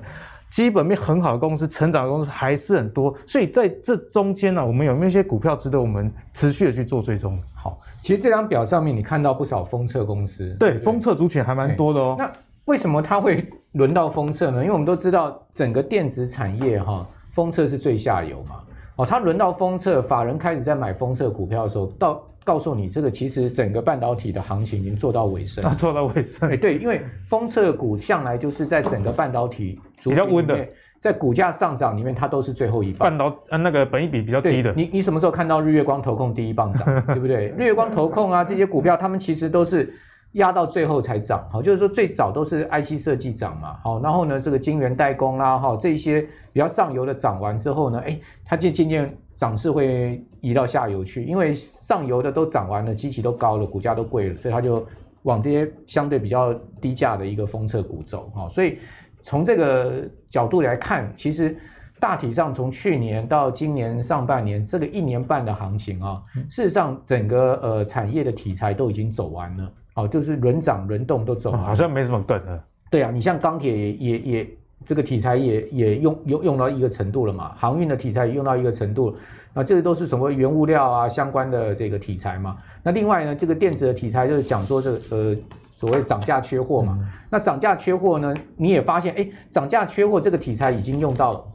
[0.50, 7.38] 基本面很好的公司，成长的公司还是很多，所以在这中间呢、我们有没有一些股票值得我们持续的去做追踪？
[7.54, 12.16] 好，其实这张表上面你看到不少封测公司，对，封测族群还蛮多的哦。
[12.18, 12.30] 那
[12.64, 14.60] 为什么它会轮到封测呢？
[14.62, 18.56] 因为我们都知道整个电子产业哈，封测是最下游嘛。
[18.96, 22.22] 哦，它轮到封测，法人开始在买封测股票的时候，到。
[22.44, 25.62] 告诉你，这个其实整个半导体的行情已经做到尾声。
[25.62, 26.48] 啊，做到尾声。
[26.48, 30.66] 哎，对，因为封测股向来就是在整个半导体比较温的，
[30.98, 33.08] 在股价上涨里面，它都是最后一棒。
[33.08, 34.72] 半导呃那个本益比比较低的。
[34.74, 37.48] 你你什么时候看到日月光投控第一棒涨， 对不对？
[37.56, 39.92] 日月光投控啊，这些股票，他们其实都是
[40.32, 41.48] 压到最后才涨。
[41.50, 43.76] 好，就是说最早都是 IC 设计涨嘛。
[43.82, 49.16] 好，然后呢，这个晶圆代工啦，哈，这些比较上游的涨完之后呢，哎，它就渐渐。
[49.38, 54.84] 涨势会移到下游去，因为上游的都涨完了，基期都高了，股价都贵了，所以它就
[55.22, 58.48] 往这些相对比较低价的一个封测股走哈。
[58.48, 58.80] 所以
[59.22, 61.56] 从这个角度来看，其实
[62.00, 72.64] 大体上从去年到今年上半年这个一年半的行情啊，事实上整个呃产业的题材都已经走完了，哦，就是轮涨轮动都走完了，好像没什么梗了。
[72.90, 74.48] 对啊，你像钢铁也也也。
[74.86, 79.16] 这个题材也也用用用到一个程度了嘛，航运的题材也用到一个程度了，
[79.52, 82.56] 那这个都是什么原物料啊相关的这个题材嘛。
[82.82, 85.36] 那另外呢，这个电子的题材就是讲说这个呃
[85.78, 86.98] 所谓涨价缺货嘛。
[87.00, 91.46] 嗯、那涨价缺货呢，你也发现哎，涨价缺货这个题材已经用到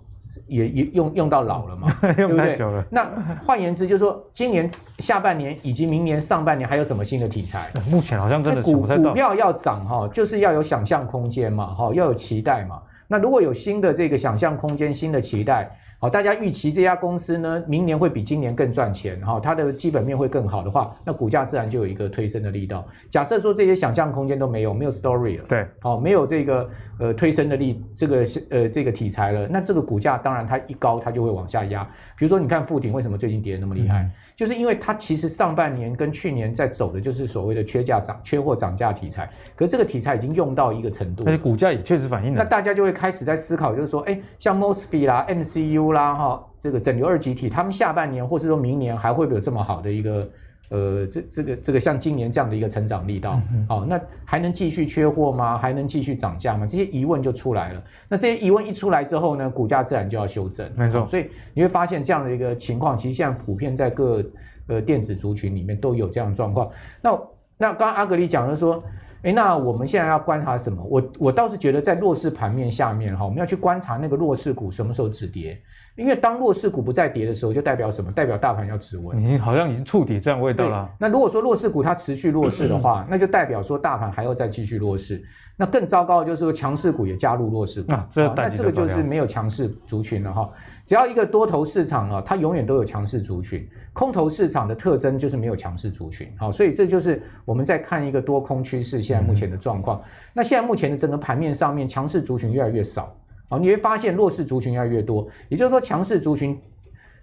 [0.47, 2.81] 也也用用到老了嘛， 用太久了。
[2.81, 2.85] 对不对？
[2.89, 3.05] 那
[3.43, 7.69] 换言之，就是说今年下半年以及明年上半年还有什么新的题材？
[7.91, 12.81] 目前好像真的股股票要涨哈，就是要有想象空间嘛，哈，要有期待嘛。
[13.09, 15.69] 那如果有新的这个想象空间、新的期待，
[16.03, 22.85] 好，大家预期这家公司呢，明年会比今年更赚钱，哈，它的基本面会更好的话，那股价自然就有一个推升的力道。
[23.09, 31.85] 假设说这些想象空间都没有，没有 story 了，对，好，没有这个呃推升的力，这个呃这个题材了，那这个股价当然它一高，它就会往下压。
[32.17, 46.45] 比如说你看富鼎为什么最近跌得那么厉害，嗯、就是因为它其实上半年跟去年在走的就是所谓的缺价涨、缺货涨价题材，可是这个题材已经用到一个程度，而且股价也确实反映了，那大家就会开始在思考，就是说，哎，像 Mosfet 啦、MCU 啦，哈。
[46.59, 50.29] 这个整流二极体，他们下半年或是说明年还会不会有这么好的一个
[50.69, 53.31] 呃，这这个这个像今年这样的一个成长力道？
[53.33, 55.57] 好、嗯哦，那还能继续缺货吗？
[55.57, 56.65] 还能继续涨价吗？
[56.65, 57.83] 这些疑问就出来了。
[58.07, 60.65] 那这些疑问一出来之后呢，股价自然就要修正。
[60.73, 64.23] 没错、哦，所以你会发现这样的一个情况，其实现在普遍在各
[64.67, 66.69] 呃电子族群里面都有这样的状况。
[67.01, 67.11] 那
[67.57, 68.81] 那刚刚阿格里讲的说，
[69.23, 70.81] 诶，那我们现在要观察什么？
[70.89, 75.61] 我我倒是觉得在弱势盘面下面哈，我们要去观察那个弱势股什么时候止跌。
[75.95, 78.11] 因为当弱势股不再跌的时候，就代表什么？
[78.11, 79.19] 代表大盘要止稳。
[79.19, 80.89] 你好像已经触底这样味道了。
[80.97, 85.23] 那如果说弱势股它持续弱势的话， 那就代表说大盘还要再继续弱势。
[85.55, 87.93] 那更糟糕的就是说强势股也加入弱势股。
[87.93, 90.49] 啊，这那这个就是没有强势族群了哈。
[90.83, 93.67] 只要一个多头市场啊，它永远都有强势族群。
[93.93, 96.27] 空头市场的特征就是没有强势族群。
[96.39, 100.01] 好，所以这就是我们在看一个多空趋势现在目前的状况。
[100.33, 103.15] 那现在目前的整个盘面上面，强势族群越来越少。
[103.59, 106.59] 你会发现弱势族群越来越多，也就是说强势族群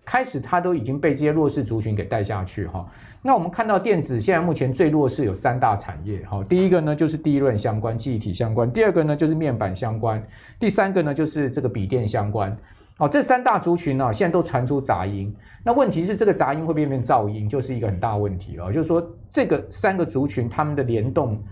[0.04, 2.86] 开始它都已经被这些弱势族群给带下去哈。
[3.22, 10.22] 那我们看到电子现在目前最弱势有三大产业哈，第一个呢就是第一轮相关、记忆体相关，第二个呢就是面板相关，
[10.58, 12.56] 第三个呢就是这个笔电相关。
[12.98, 18.72] 哦，这三大族群呢现在都传出杂音，那问题是这个杂音会变成噪音，就是一个很大问题了。
[18.72, 21.42] 就是说这个三个族群他们的联动。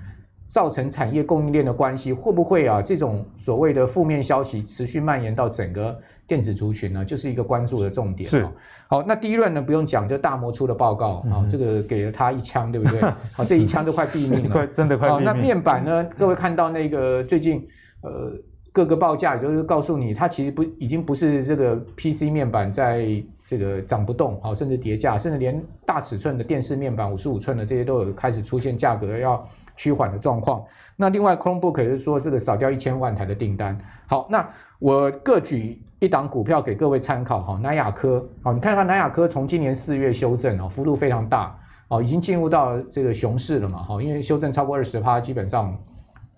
[0.48, 2.80] 造成产业供应链的关系会不会啊？
[2.80, 7.04] 这种所谓的负面消息持续蔓延到整个电子族群呢？
[7.04, 8.26] 就是一个关注的重点。
[8.26, 8.48] 是，
[8.88, 12.98] 好，那第一轮呢不用讲，就大摩出的报告啊、嗯哦，这个给了他一枪，对不对？
[13.32, 15.24] 好，这一枪都快毙命了， 快真的快毙命。
[15.26, 16.02] 那面板呢？
[16.18, 17.68] 各位看到那个最近
[18.00, 18.32] 呃
[18.72, 23.06] 各个报价，也就是告诉你，它其实不已经不是这个 PC 面板在
[23.44, 29.46] 这个涨不动，好，甚至跌价，甚至连大尺寸的电视面板五十五寸的这些都有开始出现价格要。
[29.78, 30.62] 趋缓的状况。
[30.96, 33.78] 那另外，Chromebook 也是说这个少掉一千万台的订单。
[34.08, 34.46] 好，那
[34.80, 37.60] 我各举一档股票给各位参考哈。
[37.62, 44.02] 南亚科，好，你看看南亚科从今年四月修正哦，幅度非常大哦，已经进入到这个熊市了嘛哈。
[44.02, 45.72] 因为修正超过二十趴，基本上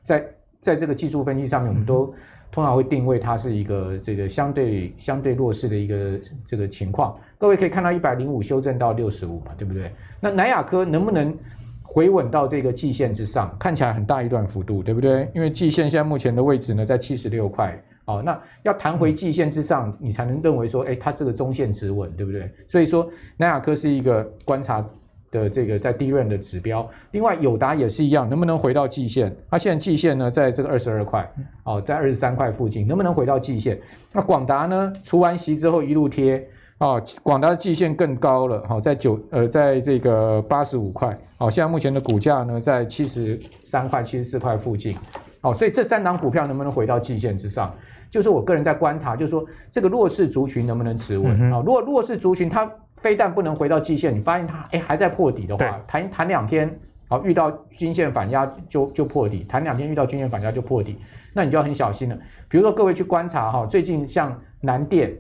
[0.05, 0.24] 在
[0.61, 2.12] 在这个技术分析上面，我们都
[2.53, 7.16] 通常会定位它是一个这个相对相对弱势的一个这个情况。
[7.38, 9.90] 各位可以看到一百零五修正到六十五嘛，对不对？
[10.20, 11.35] 那南亚科能不能？
[11.92, 15.29] 回稳到这个季线之上，看起来很大一段幅度，对不对？
[15.35, 22.48] 因为季线现在目前的位置呢在七十六块，哦，那要弹回季线之上，你才能认为说，哎，它这个中线止稳，对不对？
[22.68, 24.81] 所以说，南亚科是一个观察
[25.33, 26.88] 的这个在 DRAM 的指标。
[27.11, 29.35] 另外，友达也是一样，能不能回到季线？
[29.50, 31.29] 它现在季线呢在这个二十二块，
[31.64, 33.76] 哦，在二十三块附近，能不能回到季线？
[34.12, 34.92] 那广达呢？
[35.03, 36.48] 除完息之后一路贴。
[36.81, 44.97] 哦，广达的季线更高了，好，在九呃，在这个八十五块，好，现在目前的股价呢在七十三块、七十四块附近，
[45.43, 47.71] 好，所以这三档股票能不能回到季线之上，
[48.09, 51.62] 就是我个人在观察，就是说这个弱势族群能不能持稳啊？
[51.66, 52.66] 如果弱势族群它
[52.97, 56.75] 非但不能回到季线，你发现它哎还在破底的话，弹弹两天，
[57.09, 60.97] 好，遇到均线反压就就破底，弹两天遇到均线反压就破底，
[61.35, 62.16] 那你就要很小心了。
[62.49, 65.14] 比如说各位去观察哈，最近像南电。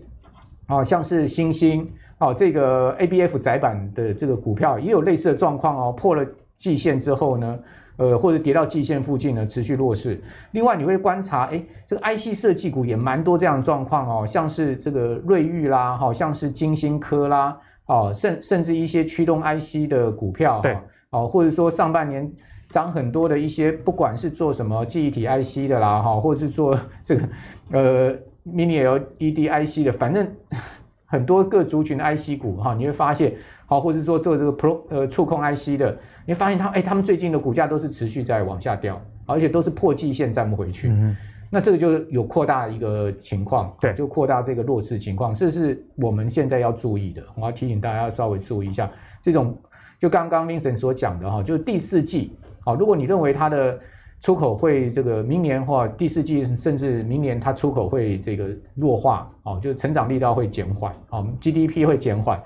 [0.70, 6.24] 啊，像是星星哦，这个 ABF 窄板的这个股票也有类似的状况哦，破了
[6.56, 7.58] 季线之后呢，
[7.96, 10.22] 呃，或者跌到季线附近呢，持续弱势。
[10.52, 17.56] 另外，你会观察，哎，这个 IC 设计股也蛮多这样的状况哦，像是这个瑞昱啦，好像是金星科啦，
[17.86, 20.78] 哦，甚甚至一些驱动 IC 的股票，对，
[21.10, 22.30] 哦，或者说上半年
[22.68, 27.28] 涨很多的一些，不管是做什么记忆体 IC 的啦，哈，或者是做这个，
[27.72, 28.14] 呃。
[28.46, 30.26] Mini LED IC 的，反正
[31.06, 33.34] 很多各族群的 IC 股哈，你会发现，
[33.66, 40.88] 好，或者说做这个 Pro 呃触控 IC 的，你会发现它，哎，他们最近的股价都是持续在往下掉，而且都是破季线站不回去。
[40.88, 41.16] 嗯，
[41.50, 47.22] 那这个就有扩大一个情况，对，就扩大这个弱势情况，这是我们现在要注意的。
[47.34, 48.88] 我要提醒大家要稍微注意一下，
[49.20, 49.58] 这种
[49.98, 53.78] 就刚刚 Vincent 所讲的哈，就是第四季，好，如果你认为它的。
[54.20, 62.42] 出口会这个明年或第四季，甚至明年它出口会这个弱化哦，就成长力道会减缓哦，GDP 会减缓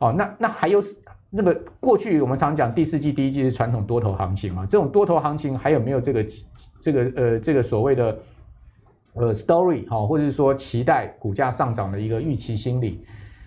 [0.00, 0.12] 哦。
[0.12, 0.82] 那那还有
[1.30, 4.66] 那个过去我们常讲第四季、第一季是传统多头行情嘛？
[4.66, 6.26] 这种多头行情还有没有这个
[6.80, 8.18] 这个呃这个所谓的
[9.12, 13.04] 呃 story 哈，或者是说期待股价上涨的一个预期心理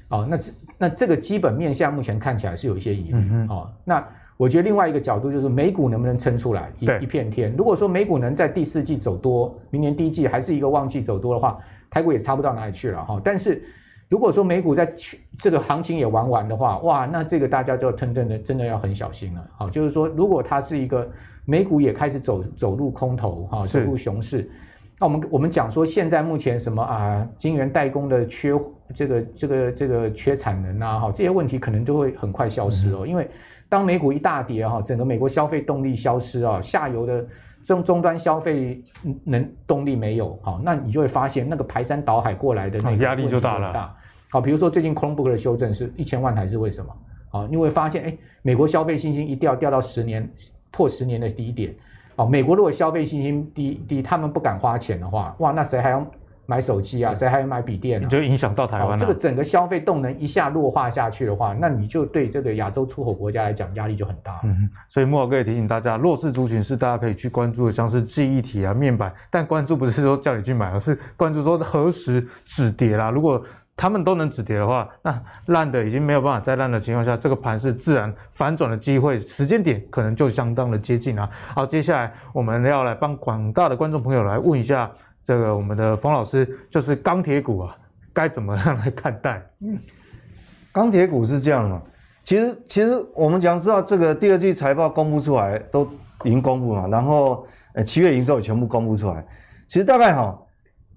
[0.07, 3.69] 哦，那这那这个基本面向目前看起来是有一些疑虑哦。
[3.83, 4.07] 那
[4.37, 7.53] 我觉得另外一个角度就是美股能不能撑出来一一片天。
[7.57, 11.57] 如果说美股能在第四季走多，明年第一季还是一个旺季走多的话，
[11.89, 13.19] 台股也差不到哪里去了哈。
[13.23, 13.63] 但是
[14.07, 19.45] 如果说美股在去这个行情也玩完的话，哇，那这个大家就要真正的真的要很小心了。
[19.57, 21.09] 好，就是说，如果它是一个
[21.43, 24.49] 美股也开始走走入空头哈，走入熊市，
[24.99, 28.53] 那我们我们讲说现在目前什么啊，晶圆代工的缺
[28.93, 33.05] 这个这个这个缺产能啊，哈，这些问题可能都会很快消失哦。
[33.05, 33.27] 因为
[33.69, 37.25] 当美股一大跌哈，整个美国消费动力消失啊，下游的
[37.63, 38.81] 终终端消费
[39.23, 43.93] 能动力没有，好，那你就会发现那个排山倒海过来的那个压力就大了。
[44.29, 46.93] 好，比如说最近 Chromebook 的修正是一千万台，是为什么？
[47.31, 50.29] 啊，你会发现，哎，美国消费信心一掉，掉到十年
[50.71, 51.75] 破十年的低点。
[52.15, 56.05] 啊，美国如果消费信心低低，他们不敢花钱的话，哇，那谁还要
[56.47, 57.13] 买手机啊？
[57.13, 58.03] 谁还要买笔电啊？
[58.03, 58.97] 你就影响到台湾了。
[58.97, 64.39] 这个整个消费动能一下弱化下去的话，那你就对这个亚洲出口国家来讲压力就很大。
[64.43, 73.11] 嗯，所以莫老哥也提醒大家，弱势族群是大家可以去关注的，像是记忆体啊、面板，但关注不是说叫你去买，而是关注说何时止跌啦。
[73.11, 73.43] 如果
[73.79, 81.29] 他们都能止跌的话，那烂的已经没有办法再烂的情况下，这个盘是自然反转的机会时间点可能就相当的接近啊。
[81.53, 84.89] 好，接下来我们要来帮广大的观众朋友来问一下，
[85.27, 87.75] 这个我们的冯老师，就是钢铁股啊，
[88.13, 89.45] 该怎么样来看待？
[89.59, 89.77] 嗯，
[90.71, 91.81] 钢铁股是这样的，
[92.23, 95.85] 其实其实我们讲知道这个第二季财报公布出来都
[96.23, 99.21] 已经公布了，然后呃七月营收也全部公布出来，
[99.67, 100.41] 其实大概哈。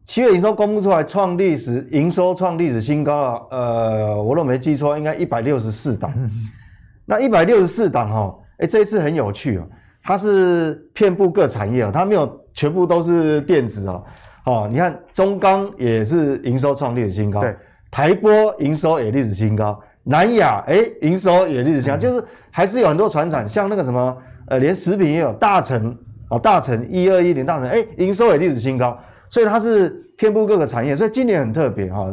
[0.06, 3.46] 七月营收公布出来，创历史营收创历史新高了。
[3.50, 6.12] 呃，我若没记错，应该一百六十四档。
[7.04, 9.68] 那一百六十四档哈，哎，这一次很有趣哦，
[10.02, 14.04] 它是遍布各产业哦，它没有全部都是电子哦。
[14.44, 17.54] 哦，你看中钢也是营收创历史新高，对，
[17.90, 25.96] 台玻营收也历史新高，南亚哎营收也历史新高，就是还是有很多船产，像那个什么呃，连食品也有大成
[26.30, 28.98] 哦，大成一二一零大成哎，营收也历史新高。
[29.28, 32.12] 所以它是遍布各个产业，所以今年很特别哈，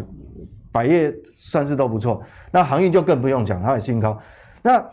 [0.72, 2.22] 百业算是都不错。
[2.52, 4.16] 那航运就更不用讲，它的新高。
[4.62, 4.86] 那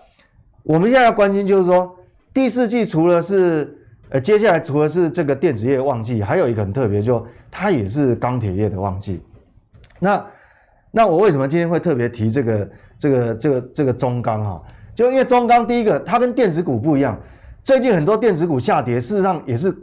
[0.62, 1.94] 我们现在要关心就是说，
[2.32, 3.76] 第四季除了是
[4.14, 9.20] 呃，接下来除了是这个电子业旺季，还有一个很特别，就它也是钢铁业的旺季。
[9.98, 10.24] 那
[10.92, 14.62] 那我为什么今天会特别提这个这个这个这个中钢哈？
[14.94, 17.18] 就因为中钢第一个，它跟电子股不一样，
[17.64, 19.74] 最近很多电子股下跌，事实上也是。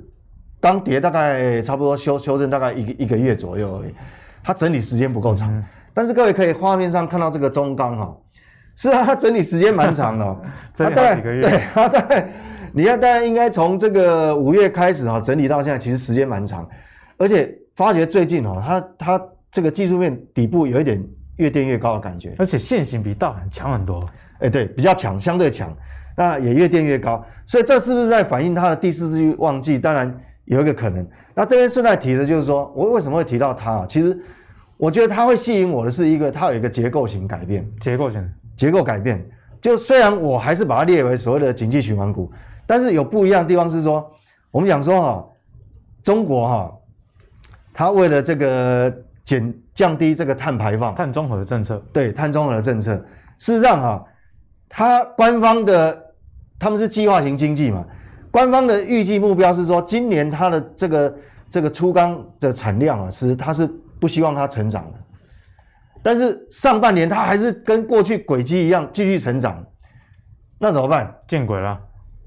[0.62, 3.96] 刚跌大概差不多修修正大概一个一个月左右而已，
[4.44, 5.52] 它整理时间不够长。
[5.52, 8.16] 嗯、但是各位可以画面上看到这个中钢哈，
[8.76, 10.38] 是啊，它整理时间蛮长的，
[10.72, 11.42] 整理好几个月。
[11.42, 12.30] 对，它大概
[12.74, 16.68] 你看，大家应该从这个五月开始哈，整理到现在，其实时间蛮长。
[17.18, 21.04] 而且发觉最近哈，它它这个技术面底部有一点
[21.38, 24.08] 越垫越高的感觉，而且线型比大盘强很多。
[24.40, 25.76] 哎，对，比较强，相对强，
[26.16, 27.24] 那也越垫越高。
[27.46, 29.78] 所以这是不是在反映它的第四季旺季？
[29.78, 30.14] 当然。
[30.46, 33.86] 有一个可能，那这边顺带提的就是说，我为什么会提到它啊？
[33.88, 34.20] 其实，
[34.76, 37.66] 我觉得它会吸引我的是一个，它有一个结构型改变。
[37.80, 39.24] 结构型，结构改变。
[39.62, 42.30] 就虽然我还是把它列为所谓的景气循环股，
[42.72, 44.10] 但是有不一样的地方是说，
[44.50, 45.28] 我们讲说哈，
[46.02, 46.74] 中国哈，
[47.74, 48.90] 它为了这个
[49.26, 52.96] 减降低这个碳排放，碳中和的政策，对，碳中和的政策，
[53.40, 54.06] 事实上哈，
[54.70, 56.02] 它官方的
[56.58, 57.86] 他们是计划型经济嘛。
[58.32, 61.16] 官方的预计目标是说，今年它的这个
[61.50, 63.68] 这个粗钢的产量啊，其实它是
[64.00, 65.00] 不希望它成长的。
[66.02, 69.62] 但是上半年它还是跟过去轨迹一样继续成长，
[70.58, 71.14] 那怎么办？
[71.28, 71.78] 见鬼了！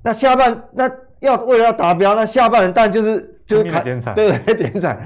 [0.04, 0.88] 那下半那
[1.18, 5.00] 要为了要达标，那下半年当然就是就是砍减产，对对， 减产。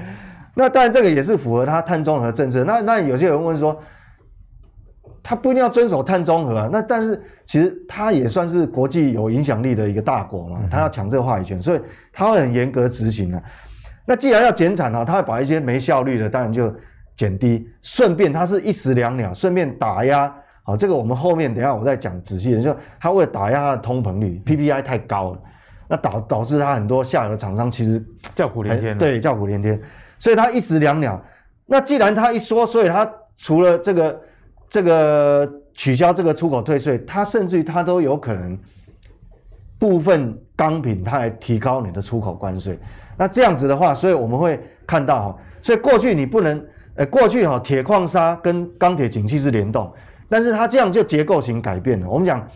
[0.53, 2.63] 那当然这个也是符合它碳中和政策。
[2.63, 3.81] 那那有些人问说。
[5.21, 11.81] 他不一定要遵守碳中和啊，那但是其实他也算是国际有影响力的一个大国嘛，他要抢这个话语权，所以
[12.11, 13.43] 他会很严格执行啊。
[14.05, 16.73] 那既然要减产啊，他会把一些没效率的当然就
[17.15, 20.33] 减低，顺便他是一石两鸟，顺便打压。
[20.69, 25.39] 好，这个我们后面等一下我再讲仔细的，就他为了打压他的通膨率，PPI 太高了，
[25.87, 28.03] 那导导致他很多下游的厂商其实
[28.35, 29.81] 叫苦连天，对，叫苦连天，
[30.17, 31.19] 所以他一石两鸟。
[31.65, 34.21] 那既然他一说，所以他除了这个。
[34.71, 38.55] 这个取消这个出口退税，它甚至于它都有可能
[39.79, 42.77] 部分钢品它还提高你的出口关税。
[43.17, 46.63] 那这样子的话，所以我们会看到哈，所以过去你不能，
[46.93, 49.91] 呃，过去哈铁矿砂跟钢铁景气是联动，
[50.29, 52.07] 但是它这样就结构型改变了。
[52.07, 52.47] 我们讲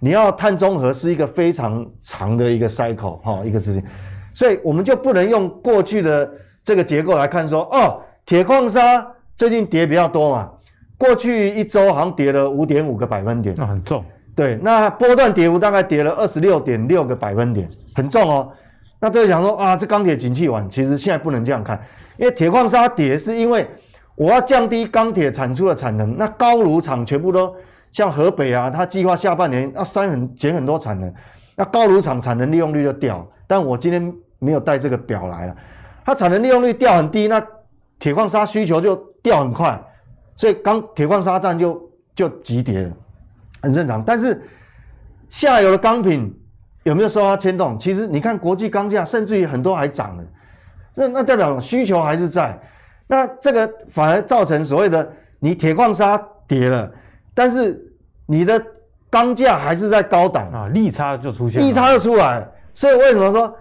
[0.00, 3.84] 你要碳中和是一个非常长的一个 cycle 哈，一个事情，
[4.32, 6.30] 所以我们就不能用过去的
[6.64, 9.06] 这个结构来看说，哦，铁矿砂
[9.36, 10.50] 最近跌比较多嘛，
[10.96, 14.04] 过去一周好像跌了五点五个百分点，那很重。
[14.34, 18.50] 对，那波段跌幅大概跌了二十六点六个百分点，很重哦。
[18.98, 21.78] 那对讲说啊，这钢铁景气完，其实现在不能这样看，
[22.16, 23.68] 因为铁矿砂跌是因为
[24.14, 27.54] 我要降低钢铁产出的产能，那高炉厂全部都
[27.90, 31.10] 像河北啊，它计划下半年要删很减很多产能，
[31.56, 33.26] 那高炉厂产能利用率就掉。
[33.46, 35.56] 但我今天没有带这个表来了，
[36.04, 37.42] 它产能利用率掉很低，那
[37.98, 39.80] 铁矿砂需求就掉很快，
[40.36, 42.92] 所以钢铁矿砂站就就急跌了。
[43.62, 44.40] 很正常，但是
[45.30, 46.30] 下游的钢品
[46.82, 47.78] 有没有受它牵动？
[47.78, 50.24] 其实你看国际钢价，甚至于很多还涨了，
[50.94, 52.58] 那那代表需求还是在。
[53.10, 55.06] 那这个反而造成所谓的
[55.40, 56.88] 你铁矿砂跌了，
[57.34, 57.76] 但是
[58.26, 58.62] 你的
[59.10, 62.46] 钢价还是在高档啊，利差就出现，利差就出来。
[62.72, 63.52] 所以为什么说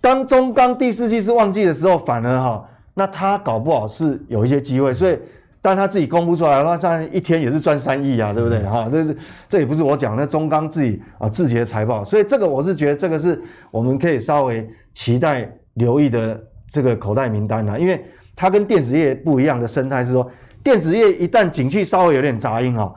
[0.00, 2.64] 当中钢第四季是旺季的时候，反而哈，
[2.94, 5.18] 那它搞不好是有一些机会，所以。
[5.60, 8.62] 但他自己公布出来，那这样一天也是赚三亿啊，对不对？
[8.62, 9.16] 哈、嗯，这是
[9.48, 18.02] 这也不是我讲，那中钢自己啊自己的财报，所以这个我是觉得这个是我们可以稍微期待留意的这个口袋名单啊，因为
[18.40, 20.30] 它跟电子业不一样的生态是说，
[20.62, 22.94] 电子业一旦景气稍微有点杂音哈，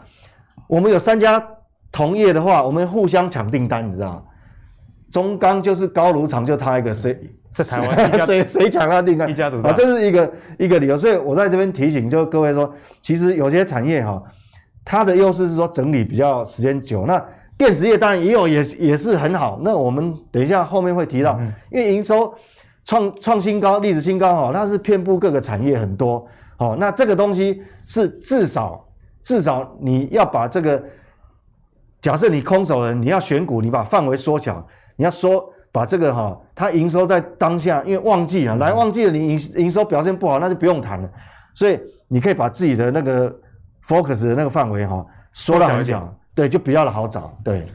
[0.68, 1.44] 我们有三家
[1.92, 4.22] 同业的话，我们互相抢订单，你知道吗？
[5.12, 7.20] 中钢就是高炉厂就他一个谁？
[7.54, 9.28] 在台湾，谁 谁抢他订单？
[9.28, 10.96] 一家独大啊，这是一个一个理由。
[10.96, 12.72] 所以我在这边提醒，就各位说，
[13.02, 14.22] 其实有些产业哈，
[14.86, 17.08] 它的优势是说整理比较时间久。
[17.08, 17.20] 那
[17.58, 19.60] 电子业当然也有，也也是很好。
[19.64, 21.40] 那我们等一下后面会提到，
[21.72, 22.34] 因为营收
[22.86, 26.28] 创创新高，历史新高哈，它是遍布各个产业很多。
[26.58, 28.86] 好，那这个东西是至少
[29.24, 30.84] 至少你要把这个，
[32.02, 34.66] 假设你空手人，你要选股，你把范围缩小，
[34.96, 35.52] 你要说。
[35.74, 41.10] 把这个哈，它营收在当下，因为旺季啊，来旺季了，你营营收表现不好，那就不用谈了。
[41.54, 41.80] 所以
[42.10, 43.34] 你可以把自己的那个
[43.88, 47.34] focus 的那个范围哈缩到很小，对，就比较的好找。
[47.42, 47.66] 对，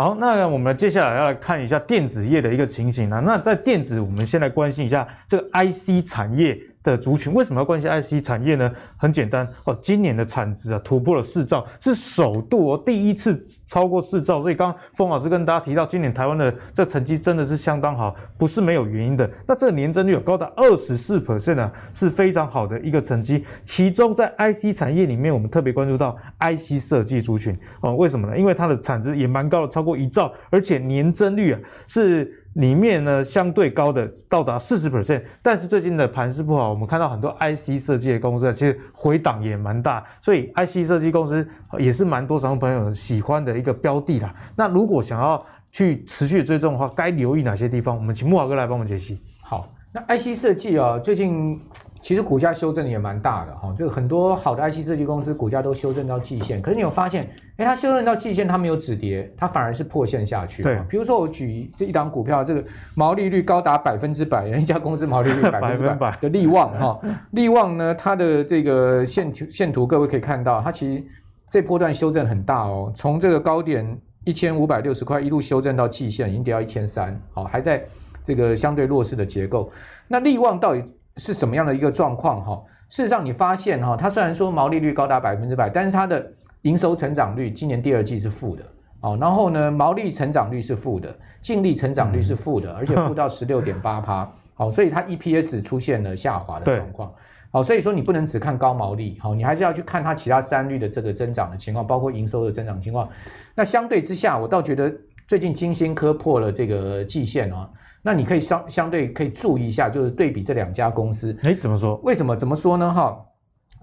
[0.00, 3.20] 好，那我们接下来要来看一下电子业的一个情形啊。
[3.20, 6.58] 那在电子，我们先来关心一下这个 IC 产业。
[6.82, 8.70] 的族群为什么要关心 IC 产业呢？
[8.96, 14.40] 很简单哦，今年的产值啊突破了四兆，是首度哦，第一次超过四兆。
[14.40, 19.30] 所以刚刚封老师跟大家提到，今年台湾的这成绩真的是相当好，不是没有原因的。
[19.46, 23.44] 那这个年增率有高达二十四 percent 啊，是非常好的一个成绩。
[23.64, 28.38] 其中在 IC 产业里面，我们特别关注到 IC 设计族群哦，为什么呢？
[28.38, 32.39] 因为它的产值也蛮高的，超过一兆，而且年增率啊是。
[32.54, 41.46] 里面呢，相对高的到达四十 percent，但是最近的盘势不好，我们看到很多 IC 设计的公司其实回档也蛮大，所以 IC 设计公司
[41.78, 44.34] 也是蛮多散户朋友喜欢的一个标的啦。
[44.56, 47.94] 那如果想要去持续追踪的话，该留意哪些地方？
[47.94, 49.20] 我们请木华哥来帮我们解析。
[49.40, 51.60] 好，那 IC 设计啊，最近。
[52.02, 57.28] 其实股价修正的也蛮大的哈，这个很多好的 IC 设计公司股价都修正到季线，可是你有发现，
[57.58, 60.62] 哎，它修正到季线，它没有止跌，它反而是破线下去。
[60.62, 62.64] 对，比如说我举这一档股票，这个
[62.94, 66.98] 毛利率高达百分之百， 一家公司毛利率百分之百的利旺哈，
[67.32, 71.04] 利旺呢，它的这个线图线图各位可以看到，它其实
[71.50, 73.86] 这波段修正很大哦，从这个高点
[74.24, 77.84] 一千五百六十块一路修正到季线，已经跌到一千三，好，还在
[78.24, 79.70] 这个相对弱势的结构。
[80.08, 80.82] 那利旺到底？
[81.16, 82.62] 是什么样的一个状况哈？
[82.88, 86.24] 事实上，你发现哈，它虽然说毛利率高达百分之百，但是它的
[86.62, 88.62] 营收成长率今年第二季是负的
[89.00, 89.18] 哦。
[89.20, 94.32] 然后呢，毛利成长率是负的，净利成长率是负的，而且负到 十六点八趴。
[94.54, 97.12] 好，所以它 EPS 出现了下滑的状况。
[97.50, 103.06] 好，所以说你不能只看高毛利，好，你还是要去看它其他三率的这个增长的情况，包括营收的增长情况。
[103.54, 104.90] 那相对之下，我倒觉得
[105.26, 107.68] 最近金星科破了这个季线啊。
[108.02, 111.96] 那你可以相相对可以注意一下，就是对比这两家公司，哎，怎么说？
[112.04, 112.34] 为什么？
[112.34, 112.90] 怎么说呢？
[112.92, 113.18] 哈，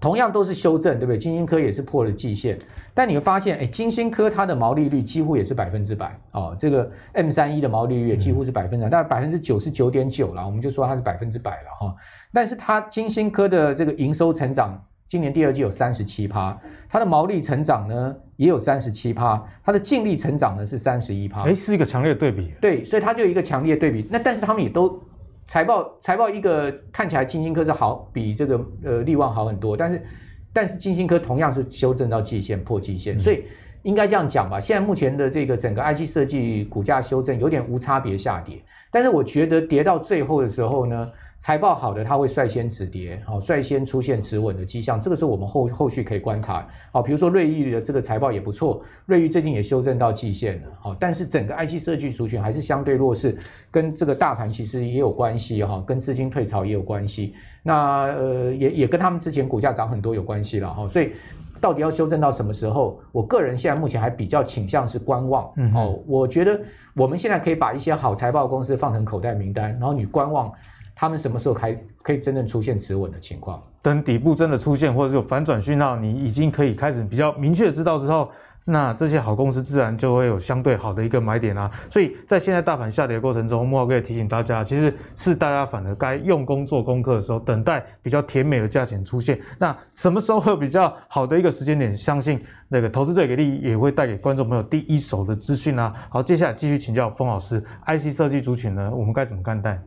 [0.00, 1.16] 同样都是修正，对不对？
[1.16, 2.58] 金星科也是破了季线，
[2.92, 11.94] 但你会发现，哎，金星科它的毛利率几乎也是百分之百哦，这个 M 三一的毛利率也几乎是百分之百，但百分之九十九点九了，我们就说它是百分之百了哈。
[12.32, 14.82] 但是它金星科的这个营收成长。
[15.08, 16.54] 今年第二季有三十七趴，
[16.86, 22.52] 它的毛利成长呢也有三十七趴，它的净利成长呢是三十一趴，哎，是一个强烈的对比。
[22.60, 24.06] 对，所以它就有一个强烈的对比。
[24.10, 25.02] 那但是他们也都
[25.46, 30.02] 财报财报一个看起来金星科是好，比这个呃力旺好很多，但是
[30.52, 33.44] 但是金星科同样是修正到季线破季线，嗯、所以
[33.84, 34.60] 应该这样讲吧。
[34.60, 41.10] 现在目前的这个整个 IC 设计股价修正有点无差别下跌，但是我觉得跌到最后的时候呢。
[41.38, 46.66] 财报好的，它会率先止跌，好，率先出现止稳的迹象，这个是我们后后续可以观察。
[46.90, 53.38] 好，比如说瑞昱的这个财报也不错，瑞昱最近也修正到季线了，好，但是整个 IC 设计族群还是相对弱势，
[53.70, 57.34] 跟这个大盘其实也有关系哈，跟资金退潮也有关系。
[57.62, 61.12] 那呃，也也跟他们之前股价涨很多有关系了哈，所以。
[61.60, 63.00] 到底要修正到什么时候？
[63.10, 65.50] 我个人现在目前还比较倾向是观望。
[65.56, 66.56] 嗯，哦，我觉得
[66.94, 70.52] 我们现在可以把一些好财报公司放成口袋名单，然后你观望
[71.00, 73.62] 他们什么时候开可以真正出现止稳的情况。
[73.80, 78.28] 等底部真的出现，或者有反转讯号，你已经可以开始比较明确知道之后。
[78.70, 89.40] 那这些好公司自然就会有相对好的一个买点啊，所以在现在大盘下跌的过程中，慕驊哥也提醒大家，其实是大家反而该用功做功课的时候，等待比较甜美的价钱出现。
[89.58, 91.96] 那什么时候会有比较好的一个时间点？
[91.96, 92.38] 相信
[92.68, 95.90] 那个投资最给力也会带给观众朋友第一手的资讯啊。
[96.10, 99.80] 好，接下来继续请教封老师，IC 设计族群呢，我们该怎么看待？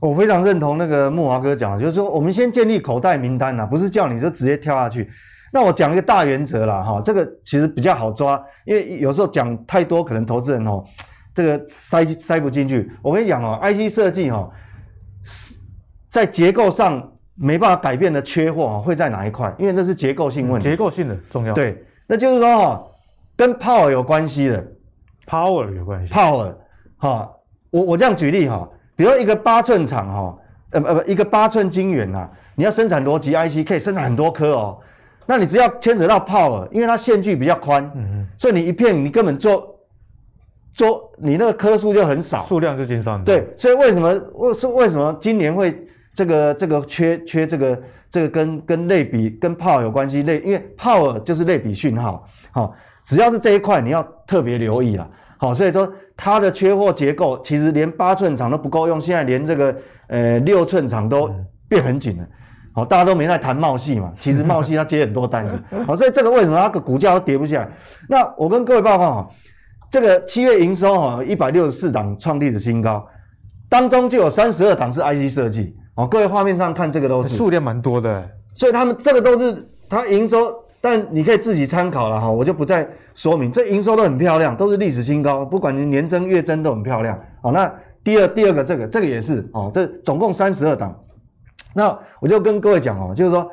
[0.00, 5.10] 我非常认同那个木华哥讲的，就是说我们先建立口袋名单啊，不是叫你就直接跳下去。
[5.50, 10.84] 那我讲一个大原则啦，哈，这个其实比较好抓，因为有时候讲太多，可能投资人哦，
[11.34, 12.90] 这个塞塞不进去。
[13.02, 14.48] 我跟你讲哦，IC 设计哈，
[16.10, 19.54] 在结构上没办法改变的缺货啊，会在哪一块？
[19.58, 20.68] 因为这是结构性问题。
[20.68, 21.54] 结构性的重要。
[21.54, 22.84] 对，那就是说哈，
[23.34, 24.62] 跟 power 有关系的
[25.26, 26.12] ，power 有关系。
[26.12, 26.54] power，
[26.98, 27.30] 哈，
[27.70, 28.68] 我我这样举例哈，
[28.98, 30.38] 比如一个八寸厂哈，
[30.72, 34.76] 呃呃不，一个八寸晶圆呐，你要生产逻辑 IC，可以生产很多颗哦。
[35.24, 39.78] 那你只要牵扯到 power，因为它线距比较宽，嗯嗯，所以你一片你根本做
[40.72, 43.16] 做你那个颗数就很少，数量就减少。
[43.18, 50.22] 对，所以为什么为是为什么今年会这个这个缺缺这个这个跟跟类比跟 power 有关系？
[50.24, 52.74] 类因为 power 就是类比讯号，好，
[53.04, 55.88] 只要是这一块你要特别留意了，好，所以说
[56.20, 59.74] 它的缺货结构其实连八寸厂都不够用，现在连这个
[60.08, 61.30] 呃六寸厂都
[61.68, 62.26] 变很紧了。
[62.72, 65.56] 好，大家都没在谈茂系嘛，其实茂系它接很多单子，
[65.86, 67.68] 好，所以这个为什么它个股价都跌不下来？
[68.08, 69.30] 那我跟各位报告哈，
[69.90, 73.06] 这个七月营收哈一百六十四档创历史新高，
[73.68, 87.72] 当中就有三十二档是 IC 设计，哦，各位画面上看这个都是数量蛮多的，所以他们这个都是它营收，但你可以自己参考了哈，我就不再说明，这营收都很漂亮，都是历史新高，不管你年增月增都很漂亮，好，那
[88.04, 90.96] 第二第二个这个这个也是哦，这总共三十二档。
[91.74, 93.50] 那我就跟各位讲哦，就是说，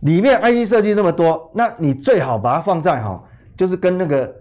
[0.00, 3.22] 里面 IC 设计那么多，那你最好把它放在哈，
[3.56, 4.32] 就是跟那个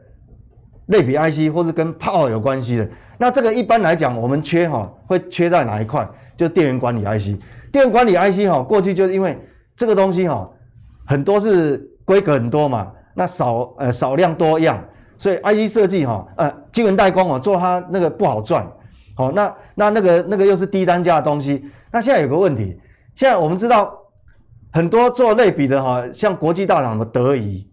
[0.87, 2.87] 类比 IC 或是跟 Power 有关系的。
[3.17, 6.07] 那这个一般来讲，我们缺哈，会缺在哪一块？
[6.35, 7.39] 就电源管理 IC。
[7.71, 9.39] 电源管理 IC 哈，过去就是因为
[9.77, 10.47] 这个东西哈，
[11.05, 14.83] 很多是规格很多嘛，那少呃少量多样，
[15.17, 18.65] 所以 IC 设计哈，呃晶圆代工哦，做它那个不好赚。
[19.15, 21.63] 好，那那那个那个又是低单价的东西。
[21.91, 22.77] 那现在有个问题，
[23.15, 23.97] 现在我们知道
[24.73, 27.65] 很多做类比的哈，像国际大厂的德仪，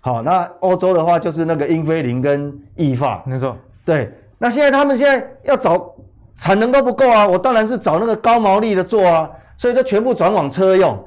[0.00, 4.12] 好，那欧洲的话就是那个英飞凌跟意法，没错，对。
[4.38, 5.94] 那现在他们现在要找
[6.38, 10.98] 产能都不够啊，我当然是找那个高毛利的做啊，所以就全部转往车用。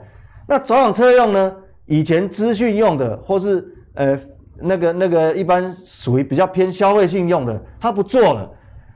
[0.47, 1.53] 那转往车用呢，
[1.85, 4.19] 以前资讯用的或是呃
[4.57, 8.49] 那个那个一般属于比较偏消费性用的，他不做了，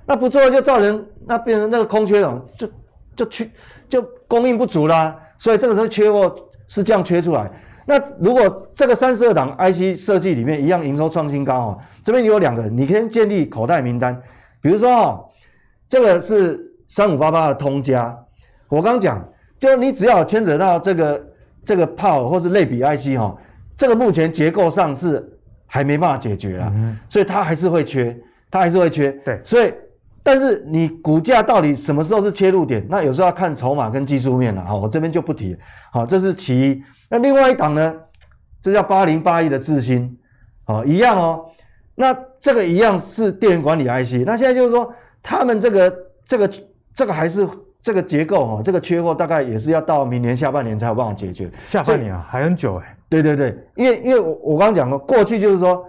[0.06, 2.70] 那不做了就造成那变成那个空缺了，就。
[3.18, 3.50] 就缺
[3.90, 6.36] 就供应不足啦，所以这个时候缺货
[6.68, 7.50] 是这样缺出来。
[7.88, 14.22] 那如果这个三十二档 IC 设计里面一样营收创新高哦，这边有两个，你可以建立口袋名单。
[14.62, 15.26] 比如说哦，
[15.90, 18.16] 这个是三五八八的通家，
[18.70, 19.28] 我刚讲，
[19.58, 21.20] 就你只要牵扯到这个
[21.68, 23.38] 这个 Power 或是类比 IC 哈，
[23.76, 25.24] 这个目前结构上是
[25.68, 26.74] 还没办法解决啊，
[27.08, 28.18] 所以它还是会缺，
[28.50, 29.12] 它还是会缺。
[29.24, 29.74] 对，所以。
[30.24, 32.86] 但是你股价到底什么时候是切入点？
[32.90, 34.62] 那有时候要看筹码跟技术面了。
[34.62, 35.56] 好，我这边就不提。
[35.90, 36.84] 好，这是其一。
[37.10, 37.96] 那另外一档呢？
[38.62, 40.18] 这叫八零八一的智新，
[40.66, 41.46] 好，一样哦。
[41.96, 44.26] 那这个一样是电源管理 IC。
[44.26, 44.94] 那现在就是说，
[45.24, 46.52] 他们这个这个
[46.94, 47.48] 这个还是
[47.82, 51.50] 这个结构哈，这个缺货大概也是要到明年下半年才有办法解决。
[51.58, 52.98] 下半年啊，还很久哎。
[53.10, 55.86] 对对对，因为因为我我刚刚讲过，过去就是说，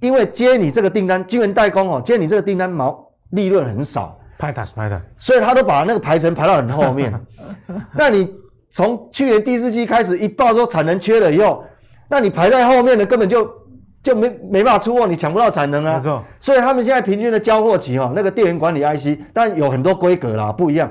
[0.00, 3.06] 因为接你这个订单，晶圆代工哦，接你这个订单毛。
[3.32, 7.12] 利润很少，排单排单，所以他都把那个排程排到很后面。
[7.92, 8.26] 那你
[8.70, 11.62] 从去年第四季开始一报说产能缺了以后，
[12.08, 13.44] 那你排在后面的根本就
[14.08, 15.96] 就没没办法出货，你抢不到产能啊。
[15.96, 16.24] 没错。
[16.40, 20.90] 所以他们现在平均的交货期哈，那个电源管理 IC，但有很多规格啦，不一样。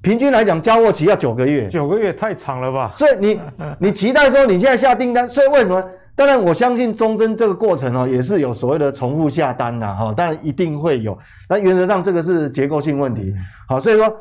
[0.00, 1.66] 平均来讲，交货期要九个月。
[1.66, 2.92] 九个月太长了吧？
[2.94, 3.40] 所以你
[3.80, 5.82] 你期待说你现在下订单，所以为什么？
[6.16, 11.18] 当然，我相信中贞这个过程哦，也是有所谓的重复下单呐，哈，当然一定会有。
[11.48, 13.34] 那原则上这个是结构性问题，
[13.66, 14.16] 好，所以说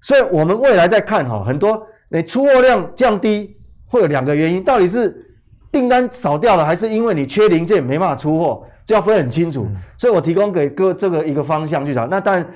[0.00, 3.56] 所以我们未来在看哈，很多你出货量降低
[3.88, 5.23] 会有两个原因，到底是
[5.74, 9.66] 订单少掉了，还是因为你缺零件没办法出货，就要分很清楚。
[9.98, 12.06] 所以我提供给各这个一个方向去找。
[12.06, 12.46] 那当然，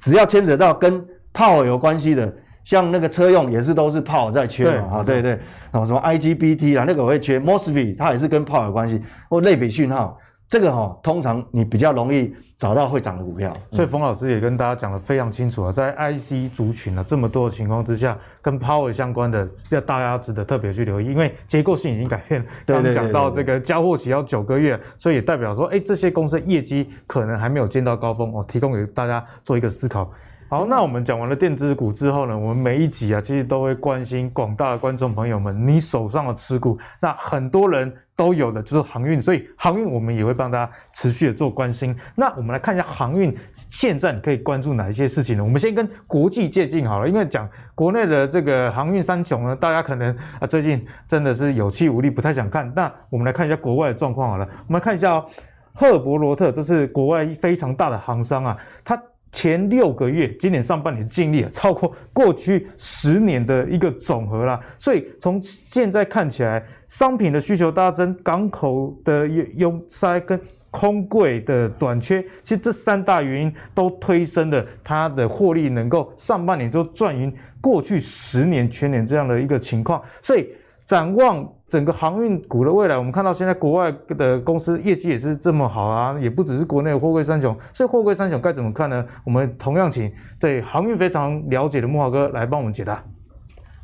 [0.00, 1.00] 只要牵扯到跟
[1.32, 5.38] Power 有关系的，像那个车用也是都是 Power 在缺嘛，啊对对，
[5.70, 9.00] 然后什么 IGBT 啊，那个我会缺 MOSFET，它也是跟 Power 有关系，
[9.30, 10.18] 或类比讯号。
[10.54, 22.46] 这个哈、哦，通常你比较容易找到会涨的股票，所以冯老师也跟大家讲得非常清楚啊，在 IC 族群啊这么多的情况之下，跟 Power 相关的，要大家值得特别去留意，因为结构性已经改变了。
[22.66, 30.08] 刚刚讲到这个交货期要九个月，所以也代表说，哎，这些公司的业绩可能还没有见到高峰哦，提供给大家做一个思考。
[30.54, 41.92] 好，那我们讲完了电子股之后呢，我们每一集啊，其实都会关心广大的观众朋友们，你手上的持股，那很多人都有的就是航运，所以航运我们也会帮大家持续的做关心。
[42.14, 43.36] 那我们来看一下航运
[43.68, 45.42] 现在可以关注哪一些事情呢？
[45.42, 52.72] 我们先跟国际接近好了，因为讲国内的这个航运三雄呢，大家可能啊最近真的是有气无力，不太想看。
[52.76, 55.26] 那我们来看一下国外的状况好了，我们来看一下哦，
[55.74, 58.96] 赫伯罗特，这是国外非常大的航商啊，它。
[59.34, 64.60] 前六个月，今年上半年净利，超过过去十年的一个总和啦。
[64.78, 80.00] 所以从现在看起来，商品的需求大增，港口的拥塞跟空柜的短缺，其实这三大原因都推升了它的获利，能够上半年就赚赢过去十年全年这样的一个情况。
[80.22, 80.48] 所以
[80.84, 81.48] 展望。
[81.66, 89.04] 整个航运股的未来，我们看到现在国外的公司业绩也是这么好啊，也不只是国内的货柜三雄，所以货柜三雄该怎么看呢？
[89.24, 93.02] 我们同样请对航运非常了解的木华哥来帮我们解答。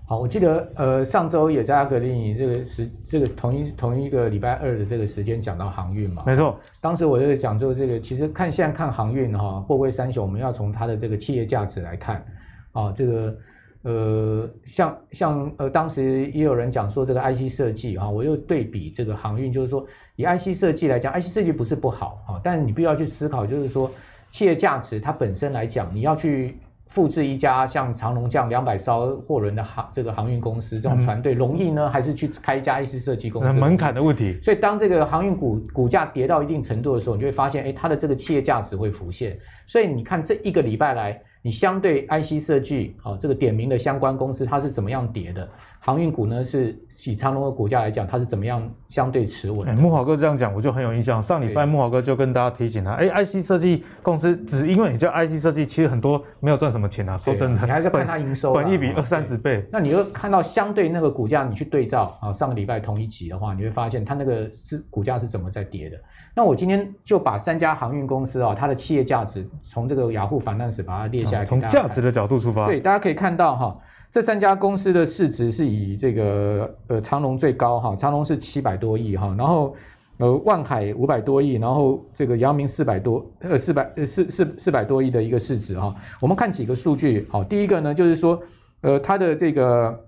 [0.07, 12.24] 好，我记得呃上周也在阿格力这个时这个同一同一个礼拜二的这个时间讲到航运嘛，没错，当时我就讲就这个，其实看现在看航运哈，货柜三雄，我们要从它的这个企业价值来看
[12.72, 13.34] 啊，这个。
[13.82, 23.90] 呃，像像呃，当时也有人讲说这个 IC 设计啊，我又对比这个航运，就是说以 IC 设计来讲，IC 设计不是不好啊，但是你必须要去思考，就是说
[24.30, 26.58] 企业价值它本身来讲，你要去
[26.88, 33.58] 复制一家像长龙这样两百艘货轮的航这个航运公司这种船队容易呢，还是去开一家 IC 设计公司？
[33.58, 34.38] 门槛的问题。
[34.42, 39.38] 所以当这个航运股股价跌到一定程度的时候，你就会发现，哎，它的这个企业价值会浮现。
[39.66, 41.18] 所以你看这一个礼拜来。
[41.43, 45.49] 你相对 IC 设计，啊，这个点名的相关公司，它是怎么样跌的？
[45.82, 49.74] 航运股呢，是以长隆的股价来讲，它是怎么样相对持稳？
[49.74, 51.20] 慕驊哥这样讲，我就很有印象。
[51.22, 57.16] 上礼拜木华哥就跟大家提醒他，哎，IC 设计公司只因为你叫 IC 设计，其实很多没有赚什么钱啊。
[57.16, 59.66] 说真的，你还是看它营收，本一比二三十倍。
[59.72, 65.96] 那你又看到相对那个股价，你去对照啊，上个礼拜同一集的话，你会发现它那个是股价是怎么在跌的。
[66.34, 73.78] 那我今天就把三家航运公司啊，它的企业价值从这个雅虎 Finance 把它列下来，从价值的角度出发，对，大家可以看到哈，
[74.11, 79.74] 这三家公司的市值是以这个呃长隆最高哈，长隆是七百多亿哈，然后
[80.18, 85.94] 呃万海五百多亿，然后这个阳明四百多呃四百呃四四四百多亿的一个市值哈。
[86.20, 88.40] 我们看几个数据，好，第一个呢就是说
[88.80, 90.04] 呃它的这个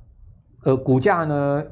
[0.64, 1.64] 呃股价呢。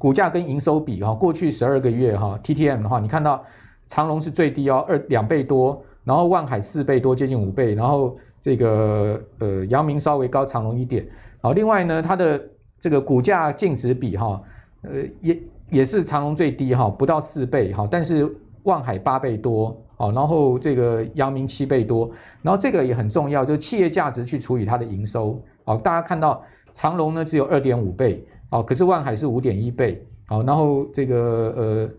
[0.00, 3.44] 股价跟营收比哈，过去十二个月哈，TTM 的话，你看到
[3.86, 11.06] 长隆是最低哦，二两倍多，然后万海四倍多，接近五倍，然后这个呃阳明稍微高长隆一点，
[11.40, 12.40] 好，另外呢，它的
[12.78, 14.42] 这个股价净值比哈，
[14.82, 18.30] 呃也也是长隆最低哈，不到四倍哈，但是
[18.64, 22.10] 万海八倍多，好，然后这个阳明七倍多，
[22.42, 28.26] 然后这个也很重要，就是企业价值去除以它的营收，好，大家看到长隆呢只有二点五倍。
[28.52, 31.90] 好，可是万海是五点一倍，好，然后这个呃，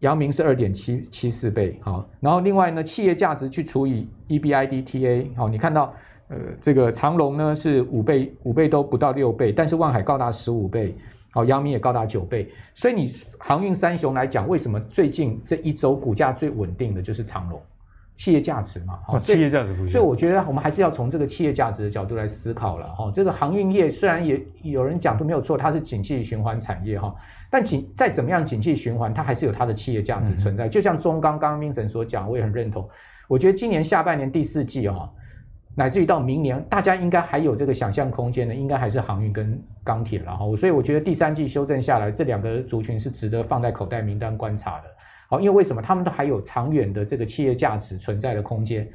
[0.00, 5.90] 阳明是二点七七四倍，好，然后另外呢，企业价值去除以 E B I D T A，好，你看到
[6.28, 10.94] 呃，这个长龙呢是五倍，五倍都不到六倍，但是万海高达十五倍，
[11.32, 17.60] 好，阳明也高达九倍，所以你航运三雄来讲，为什么最近这一周股价最稳定的就是长龙？
[18.16, 23.12] 企业价值嘛，企业价值不一样，所以我觉得我们还是要从这个企业价值的角度来思考了哈。
[23.14, 27.14] 这个航运业虽然也有人讲都没有错，它是景气循环产业哈，
[27.48, 30.68] 但景再怎么样景气循环，它还是有它的企业价值存在。
[30.68, 32.88] 就像中钢刚刚明神所讲，我也很认同。
[33.28, 35.08] 我觉得今年下半年第四季哈，
[35.78, 40.44] 乃至于到明年，大家应该还有这个想象空间的，应该还是航运跟钢铁了哈。
[40.56, 44.84] 所以我觉得第三季修正下来，这两个族群是值得放在口袋名单观察的。
[45.28, 48.88] 好，因为为什么他们都还有长远的这个企业价值存在的空间？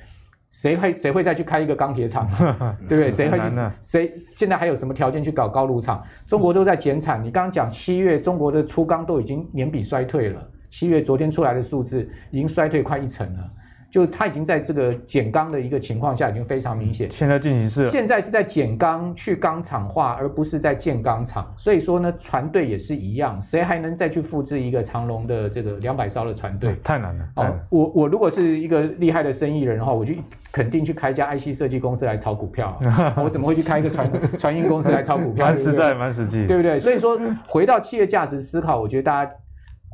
[0.50, 2.28] 谁会谁会再去开一个钢铁厂？
[2.90, 3.10] 对不对？
[3.10, 3.46] 谁会去？
[3.80, 6.04] 谁现在还有什么条件去搞高炉厂？
[6.28, 7.24] 中国都在减产。
[7.24, 13.50] 你刚刚讲七月中国的粗钢都已经年比衰退了，七月昨天出来的数字已经衰退快一成了。
[13.94, 17.08] 就它已经在这个减钢的一个情况下，已经非常明显。
[17.12, 21.54] 现在进行式，现在是在减钢去钢厂化，而不是在建钢厂。
[21.56, 26.74] 所以说呢，船队也是一样，谁还能再去复制一个长龙的这个两百艘的船队？
[26.84, 27.26] 太难了。
[27.36, 30.16] 哦，我我如果是一个厉害的生意人的话，我就
[30.52, 32.76] 肯定去开一家 IC 设计公司来炒股票。
[33.24, 35.46] 我怎么会去开一个船 船运公司来炒股票？
[35.46, 36.80] 蛮实在，蛮实际，对不对？
[36.80, 37.16] 所以说，
[37.48, 39.32] 回到企业价值思考，我觉得大家。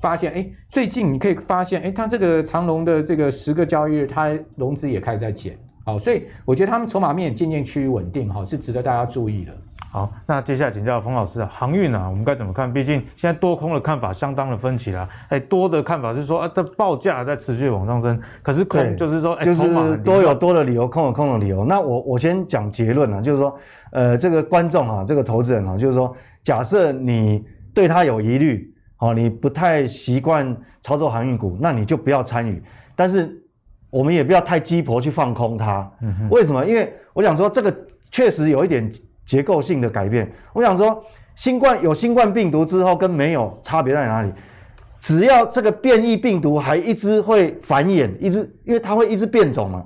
[0.02, 9.52] 发现哎，最近你可以发现哎，它这个长龙的这个十个交易日，它融资也开始在减，好，所以我觉得他们筹码面渐渐趋于稳定，哈，是值得大家注意的。
[9.91, 12.72] 好，那接下来请教冯老师啊，航运啊，我们该怎么看？
[12.72, 15.10] 毕竟现在多空的看法相当的分歧啦。
[15.30, 21.66] 哎，多的看法是说啊，这报价在持续往上升，可是空就是说，哎，就是多有多的理由，空有空的理由。
[21.66, 23.58] 那我我先讲结论啊，就是说，
[23.91, 27.43] 呃，这个观众啊，这个投资人啊，就是说，假设你
[27.74, 28.72] 对他有疑虑。
[29.00, 32.62] 哦，你不太习惯操作航运股，那你就不要参与。
[32.95, 33.30] 但是
[33.89, 35.91] 我们也不要太鸡婆去放空它。
[36.02, 36.28] 嗯。
[36.30, 36.66] 为什么？
[36.66, 37.76] 因为我想说，这个
[38.12, 38.91] 确实有一点
[39.26, 40.32] 结构性的改变。
[40.54, 41.04] 我想说，
[41.36, 44.32] 新冠有新冠病毒之后跟没有差别在哪里？
[45.00, 49.86] 只要这个变异病毒还一直会繁衍，一直因为它会一直变种嘛，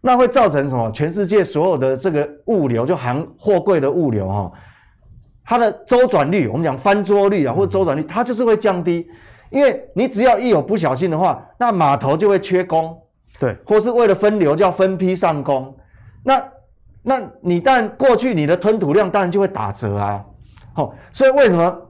[0.00, 0.88] 那会造成什么？
[0.92, 4.52] 全世界所有的这个物流，就航货柜的物流哈。
[5.46, 9.08] 它的周转率，我们讲翻桌率啊，或者周转率，它就是会降低，
[9.48, 13.00] 因为你只要一有不小心的话，那码头就会缺工，
[13.38, 15.72] 对，或是为了分流就要分批上工，
[16.24, 16.42] 那
[17.02, 20.24] 那你但过去你的吞吐量当然就会打折啊，
[20.72, 21.82] 好，所以为什么？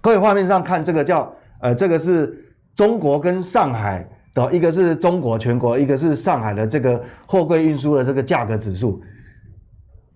[0.00, 9.00] 各位画面上看这个叫呃，这个是中国跟上海的，一个是中国全国，一个是上海的这个货柜运输的这个价格指数。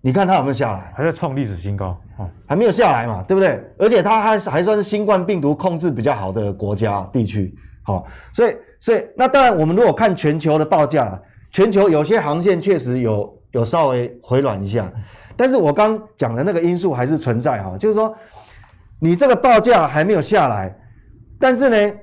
[0.07, 0.93] 你看它有没有下来？
[0.95, 3.61] 还在创历史新高，哦，还没有下来嘛，对不对？
[3.77, 7.53] 而且它还还算是新冠病毒控制比较好的国家地区，
[7.83, 14.89] 好，所以所以那当然，我们如果看全球的报价，全球有些航线确实有有稍微回暖一下，
[15.35, 18.15] 但是我刚讲的那个因素还是存在哈，就是说
[19.01, 20.73] 你这个报价还没有下来，
[21.37, 21.93] 但是呢，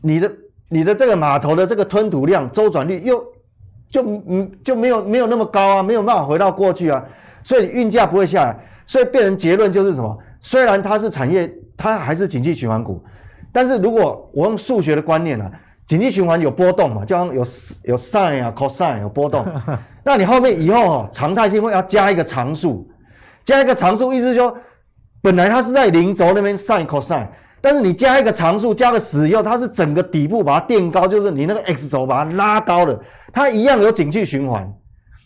[0.00, 0.32] 你的
[0.70, 3.22] 你的这个码头的这个吞吐量、周转率又。
[3.94, 7.00] 就嗯就没有没有那么高啊，没有办法回到过去啊，
[7.44, 10.18] 所以运价不会下来，所以变成结论就是什么？
[10.40, 13.00] 虽然它是产业，它还是景气循环股，
[13.52, 15.48] 但是如果我用数学的观念啊，
[15.86, 17.44] 景气循环有波动嘛，就像有
[17.84, 19.46] 有 sin 啊 cosine 有波动，
[20.02, 22.90] 那你后面以后哦，常态性会要加一个常数，
[23.44, 24.56] 加一个常数，意思说
[25.22, 27.28] 本来它是在零轴那边 sin cosine。
[27.60, 33.00] 但是你加一个常数，加个十以后，它是整个底部把它垫高，就是你那个 x 轴把它拉高了，
[33.34, 34.72] 它一样有景气循环。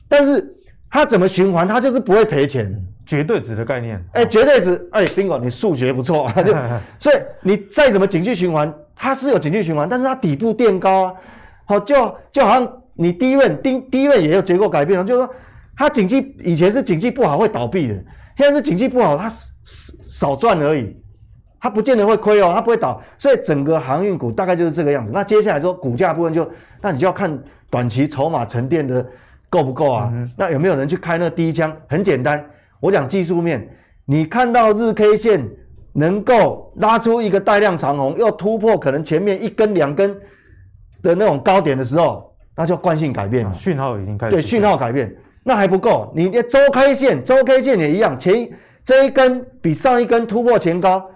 [0.09, 0.57] 但是
[0.91, 1.69] 它怎么循环？
[1.69, 2.75] 它就是不会赔钱。
[3.07, 3.97] 绝对值的概念。
[4.13, 4.89] 哎、欸，绝对值。
[4.93, 6.33] 哎，Bingo，你数学不错啊。
[6.43, 6.53] 就
[6.99, 11.15] 所以你再怎么景气循环，它是有景气循环，但是它底部垫高啊。
[11.67, 15.35] 好，就就好像你低位低低位也有结构改变了，就是说
[15.77, 17.95] 它景气以前是景气不好会倒闭的，
[18.37, 19.33] 现在是景气不好它
[20.03, 20.97] 少赚而已。
[21.61, 25.11] 它不见得会亏哦，它不会倒，所以整个航运股大概就是这个样子。
[25.13, 26.49] 那接下来说股价部分就，
[26.81, 27.37] 那你就要看
[27.71, 29.07] 短期筹码沉淀的
[29.51, 30.11] 够不够啊？
[30.13, 31.75] 嗯、那有没有人去开那第一枪？
[31.89, 32.45] 很简单，
[32.81, 33.69] 我讲技术面，
[34.05, 35.49] 你看到日 K 线
[35.93, 40.17] 能够拉出一个带量长红，要突破可能前面一根两根
[41.03, 44.33] 的那种高点的时候，那就惯性改变了，讯号已经开始。
[44.33, 48.49] 对，讯号改变，那还不够，你的周 K 线，周 K 线也一样，前
[48.85, 51.11] 这一根比上一根突破前高。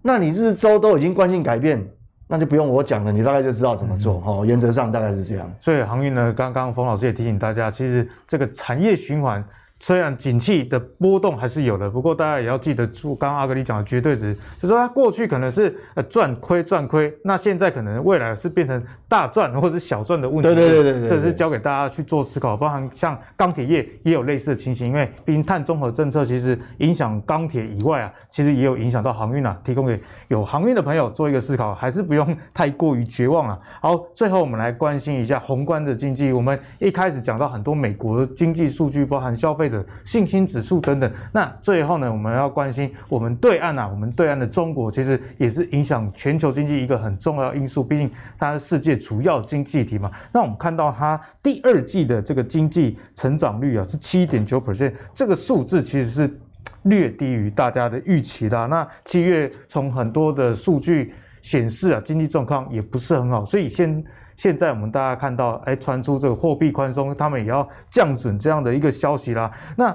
[0.00, 1.84] 那你日周都已经惯性改变，
[2.28, 4.44] 那就不用我讲了，你大概就知道怎么做哈。
[4.44, 5.52] 原则上大概是这样。
[5.58, 9.44] 所以航运呢，刚刚冯老师也提醒大家，其实这个产业循环。
[9.80, 20.42] 虽然景气的波动还是有的，不过大家也要记得住刚刚阿格里讲的绝对值，就是说它过去可能是呃赚亏赚亏，那现在可能未来是变成大赚或者小赚的问题。
[20.42, 22.56] 对对对对对，这是交给大家去做思考。
[22.56, 29.56] 包含像钢铁业也有类似的情形，因为毕竟碳中和政策其实影响钢铁以外啊，其实也有影响到航运啊。
[29.62, 33.56] 提供给有航运的朋友做一个思考，还是不用太过于绝望啊。
[33.80, 36.32] 好，最后我们来关心一下宏观的经济。
[36.32, 39.67] 我们一开始讲到很多美国经济数据，包含消费。
[40.04, 50.10] 信心指数等等，那最后呢，我们要关心我们对岸啊，我们对岸的中国其实也是影响全球经济一个很重要因素，毕竟它是世界主要经济体嘛。
[50.32, 56.40] 那我们看到它第二季的这个经济成长率啊是七点九 percent，这个数字其实是
[56.82, 58.66] 略低于大家的预期的。
[58.68, 61.12] 那七月从很多的数据
[61.42, 64.04] 显示啊，经济状况也不是很好，所以先。
[64.38, 69.50] 现在我们大家看到，哎，传出这个货币宽松，他们也要降准这样的一个消息啦。
[69.76, 69.94] 那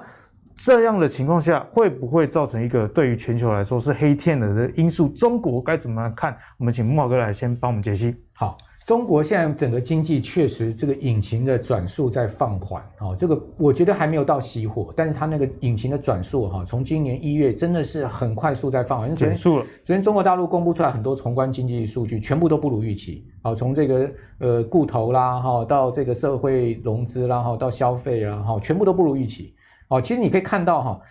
[0.54, 5.08] 这样的情况下，会不会造成一个对于全球来说是黑天鹅的因素？
[5.08, 6.38] 中国该怎么看？
[6.58, 8.14] 我们请慕驊哥来先帮我们解析。
[8.34, 19.16] 好，中国现在整个经济确实这个引擎的转速在放缓，哦，这个我觉得还没有到熄火，但是它那个引擎的转速哈，从今年一月真的是很快速在放缓。
[19.16, 19.66] 转速了。
[19.84, 23.26] 昨天中国大陆公布出来很多宏观经济数据，全部都不如预期。
[23.42, 29.54] 好，从这个呃固投啦哈，到这个社会融资啦哈，到消费啦哈，全部都不如预期。
[29.88, 31.02] 哦，其实你可以看到哈。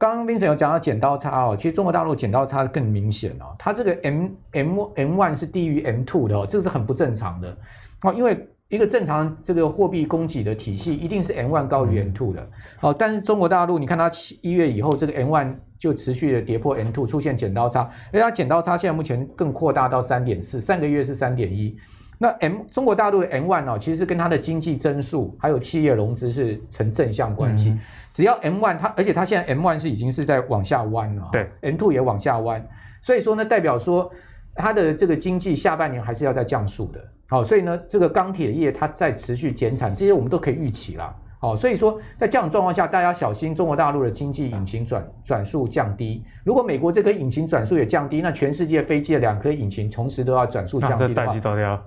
[0.00, 7.54] 刚刚 Vincent 有讲到剪刀差哦，其实中国大陆剪刀差更明显哦，它这个 M M M one 是低于 M two 的哦，这个是很不正常的。
[8.00, 12.48] 哦，因为一个正常这个货币供给的体系一定是 M one 高于 M two 的，
[12.80, 21.76] 哦，但是中国大陆你看它一月以后这个 M one 就持续的跌破 M two，出现剪刀差，而且它剪刀差现在目前更扩大到三点四，上个月是三点一。
[22.22, 27.70] 那 M 中国大陆的 M one 哦，其实是跟它的经济增速还有企业融资是成正向关系。
[27.70, 27.80] 嗯、
[28.12, 32.62] 只要 M one 它，而且它现在 M one 是已经是在往下弯了，对，M two 也往下弯，
[33.00, 34.12] 所以说呢，代表说
[34.54, 37.00] 它的这个经济下半年还是要在降速的。
[37.26, 41.16] 好，所以呢，这个钢铁业它在持续减产，这些我们都可以预期啦。
[41.42, 46.22] 好，所以说在这样的状况下，大家小心中国大陆的经济引擎转转速降低。
[46.44, 51.32] 如果美国这颗引擎转速也降低，那全世界飞机的两颗引擎同时都要转速降低的话，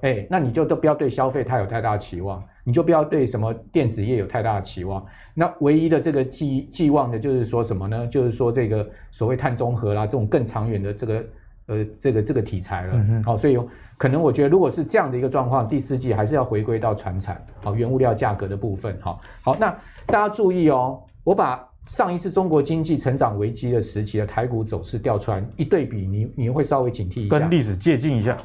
[0.01, 5.05] 哎，那你就都不要对消费太有太大的期望，你就不要对什么电子业有太大的期望。
[5.35, 8.07] 那唯一的这个寄寄望的就是说什么呢？
[8.07, 11.23] 就是说这个所谓碳中和啦，这种更长远的这个。
[11.67, 13.57] 呃，这个这个题材了，好、所以
[13.97, 19.69] 可能我觉得，如果是这样的一个状况，第四季还是要回归到传产，好，原物料价格的部分，好，好，那
[20.05, 28.37] 大家注意哦，我把上一次中国经济成长危机的时期的台股走势调出来一对比，你你会稍微警惕一下，跟历史借鉴一下。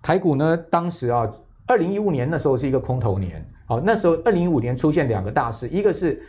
[0.00, 1.28] 台股呢，当时啊，
[1.66, 6.22] 二零一五年那时候是一个空头年，好，那时候二零一五年出现两个大事，一个是。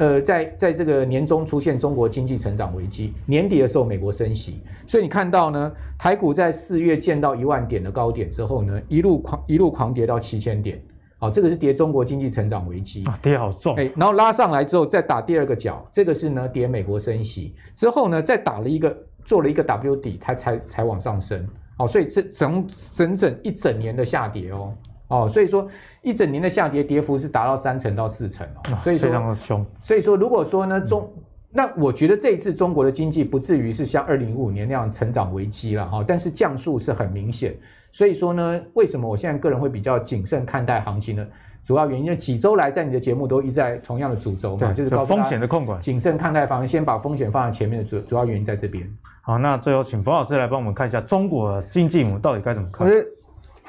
[0.00, 10.82] 呃，在在这个年中出现中国经济成长危机，年底的时候美国升息，所以你看到呢，台股在四月见到一万点的高点之后呢，一路狂一路狂跌到七千点，
[11.18, 17.54] 好，这个是跌中国经济成长危机啊，跌好重，哎，然后拉上来之后再打第二个脚，这个是呢跌美国升息。
[17.74, 18.96] 之后呢，再打了一个
[19.26, 21.46] 做了一个 W 底，它才才往上升，
[21.76, 24.72] 好，所以这整整整一整年的下跌哦。
[25.10, 25.68] 哦，所以说
[26.02, 29.66] 一整年的下跌跌幅是达到三成到四成哦，所以说非常的凶。
[29.80, 31.12] 所以说，如果说呢中，
[31.50, 37.54] 那我觉得这一次中国的经济不至于是像二零一五年那样成长危机了哈，但是降速是很明显。
[37.92, 41.26] 所以说呢，为什么我现在个人会比较谨慎看待行情呢？
[41.62, 48.88] 主要原因，因为几周来在你的节目都一直在同样的主轴嘛，就是高风险的控管，谨慎看待方，先把风险放在前面的主主要原因在这边。
[49.20, 52.88] 好，那最后请冯老师来帮我们看一下中国经济，我们到底该怎么看？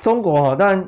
[0.01, 0.87] 中国哈，但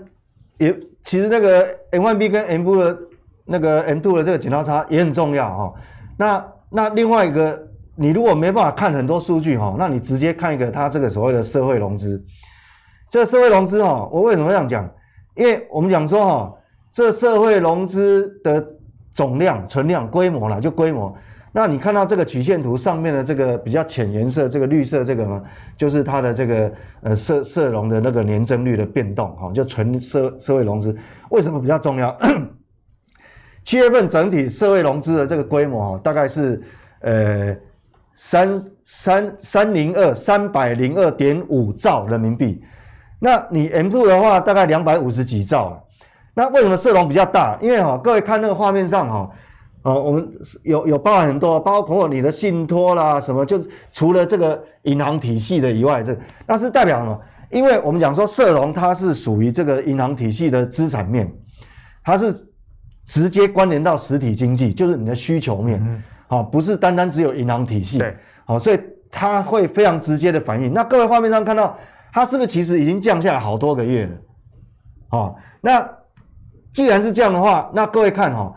[0.64, 0.80] 也。
[1.06, 2.98] 其实那个 M1B 跟 M2 的
[3.44, 5.74] 那个 M2 的这个剪刀差也很重要哈。
[6.16, 7.62] 那那另外一个，
[7.98, 12.24] 你如果没办法看很多数据哈，那你直接看一个它这个所谓的社会融资。
[13.10, 14.90] 这社会融资哈，我为什么这样讲？
[15.36, 16.54] 因为我们讲说哈，
[16.90, 18.66] 这社会融资的
[19.14, 21.14] 总量、存量、规模啦，就规模。
[21.56, 25.44] 那你看到这个曲线图上面的这个比较浅颜色，这个绿色这个呢，
[25.78, 26.72] 就是它的这个
[27.04, 30.98] 呃社社融的那个年增率的变动哈，就纯社社会融资
[31.30, 32.18] 为什么比较重要？
[33.64, 36.60] 七月份整体社会融资的这个规模大概是
[37.02, 37.56] 呃
[38.16, 42.64] 三三三零二三百零二点五兆人民币，
[43.20, 45.86] 那你 M two 的话大概两百五十几兆，
[46.34, 47.60] 那为什么社融比较大？
[47.62, 49.30] 因为哈各位看那个画面上哈。
[49.84, 50.32] 哦，我们
[50.64, 56.18] 有有包含很多，包括你的信托啦，什么，就是除了这个银行体系的以外，这
[56.48, 57.20] 那是代表什么？
[57.50, 61.30] 因为我们讲说社融它是属于这个银行体系的资产面，
[62.02, 62.34] 它是
[63.06, 68.16] 直接关联到实体经济，就是你的需求面，好、嗯，不是单单只有银行体系，对，
[68.46, 68.80] 好，所以
[69.12, 70.72] 它会非常直接的反应。
[70.72, 71.78] 那各位画面上看到，
[72.14, 74.12] 它是不是其实已经降下来好多个月了？
[75.10, 75.86] 好，那
[76.74, 78.56] 既然是这样的话，那各位看哈。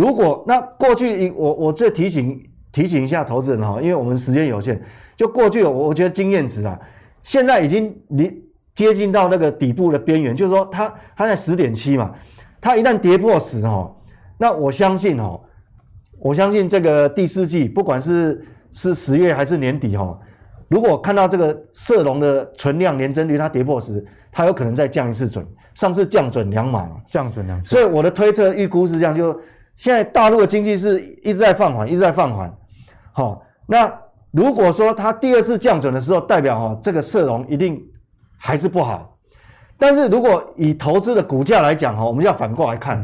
[0.00, 2.42] 如果那过去我我再提醒
[2.72, 4.80] 提醒一下投资人哈，因为我们时间有限，
[5.14, 6.78] 就过去我我觉得经验值啊，
[7.22, 8.42] 现在已经离
[8.74, 12.14] 接近到那个底部的边缘，就是说它它在十点七嘛，
[12.62, 13.94] 它一旦跌破十哈，
[14.38, 15.38] 那我相信哈，
[16.18, 18.42] 我相信这个第四季不管是
[18.72, 20.18] 是十月还是年底哈，
[20.68, 29.38] 如果看到这个社融的存量年增率它跌破十，它有可能再降一次准，上次降准两码，降准两次，所以我的推测预估是这样就。
[29.80, 32.54] 现在大陆的经济是一直在放缓，一直在放缓。
[33.12, 33.90] 好，那
[34.30, 37.82] 如果说它第二次降准的时候，代表哈这个社融一定
[38.36, 39.16] 还是不好。
[39.78, 43.02] 但是如果以投资的股价来讲哈，我们要反过来看，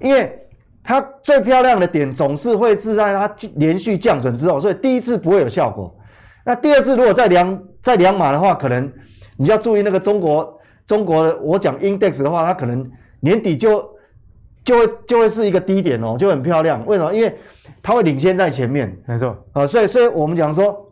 [0.00, 0.36] 因为
[0.82, 5.96] 它最漂亮的点总是会是在它连续降准之后，所以第一次不会有效果。
[6.44, 8.92] 那第二次如果再量再量码的话，可能
[9.36, 12.84] 你要注意那个中国中国的我讲 index 的话，它可能
[13.20, 13.88] 年底就
[14.68, 16.84] 就会就会是一个低点哦，就很漂亮。
[16.84, 17.10] 为什么？
[17.14, 17.34] 因为
[17.82, 18.94] 它会领先在前面。
[19.06, 19.34] 没错。
[19.54, 20.86] 啊，所以所以我们讲说，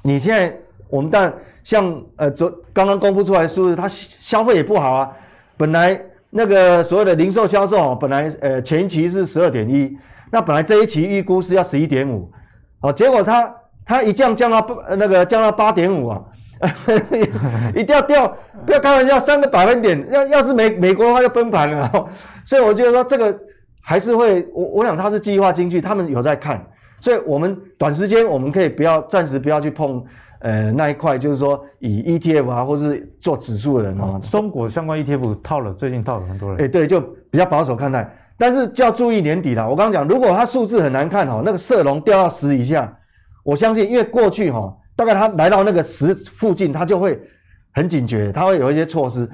[0.00, 0.58] 你现在
[0.88, 1.30] 我们但
[1.62, 5.12] 像呃昨刚刚公布出来的数字，它消费也不好啊。
[5.58, 6.00] 本来
[6.30, 9.94] 那个所谓的零售销售哦，本来呃前一期是十二点一，
[10.32, 12.32] 那本来这一期预估是要十一点五，
[12.80, 13.54] 哦，结果它
[13.84, 14.66] 它一降降到
[14.96, 16.24] 那个降到八点五啊。
[17.74, 18.36] 一定要掉，
[18.66, 21.90] 不要开玩笑，三个百分点，要要是美美国的话就崩盘了，
[22.44, 23.34] 所以我觉得说这个
[23.80, 26.62] 还是会，我我想它是计划经济，他们有在看，
[27.00, 30.04] 所以我们短时间我们可以不要暂时不要去碰，
[30.40, 37.00] 呃那一块，就是说以 ETF 啊，或是做指数的人哦，中国相关 ETF 套了，最近套了很多人，哎对，就
[37.30, 39.66] 比较保守看待，但是就要注意年底了。
[39.66, 42.94] 我刚刚讲，如果它数字很难看哈，那个社融掉到十以下，
[43.42, 44.76] 我相信因为过去哈。
[45.00, 47.18] 大概他来到那个十附近，他就会
[47.72, 49.26] 很警觉，他会有一些措施，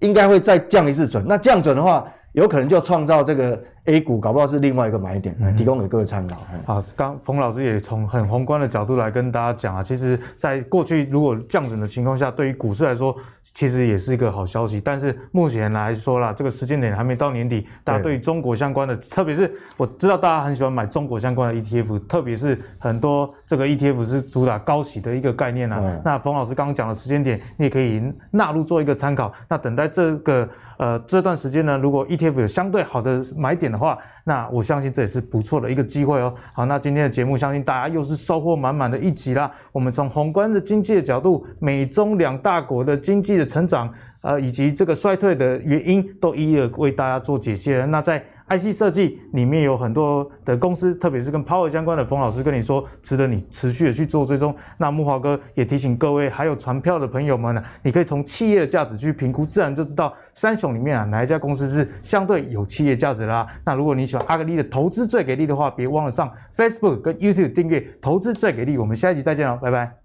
[0.00, 1.24] 应该会再降一次准。
[1.28, 6.38] 那降准的话，有可能就创造这个 A 股，搞不好是另外一个买点，来提供给各位参考。
[6.64, 13.16] 好，刚冯老师也从很宏观的角度来跟大家讲啊，其实在过去如果降准的情况下，对于股市来说，
[13.52, 25.80] 其实也是一个好消息，但是目前来说啦，这个时间点还没到年底，大家对于中国相关的，特别是我知道大家很喜欢买中国相关的 ETF，特别是很多这个 ETF 是主打高息的一个概念啊。
[25.82, 29.32] 嗯、那冯老师刚刚讲的时间点，你也可以纳入做一个参考。
[29.48, 36.32] 那等待这个呃这段时间呢，如果 ETF 有相对好的买点的话，那我相信这也是不错的一个机会哦。
[36.52, 39.50] 好，那今天的节目相信大家又是收获满满的一集啦。
[39.72, 47.86] 我们从宏观的经济的角度，美中两大国的经济的成长，呃，以及这个衰退的原因，都一一为大家做解析了。
[47.86, 54.54] 那在 IC 设计里面有很多的公司，特别是跟 Power 相关的，冯老师跟你说，值得你持续的去做追踪。
[54.78, 63.46] 那木华哥也提醒各位，还有传票的朋友们呢，你可以从企业的价值去评估，自然就知道三雄里面啊哪一家公司是相对有企业价值啦。
[63.64, 68.76] 那如果你喜欢阿格力的投资最给力的话，别忘了上 Facebook 跟 YouTube 订阅投资最给力。
[68.76, 70.01] 我们下一集再见了，拜拜。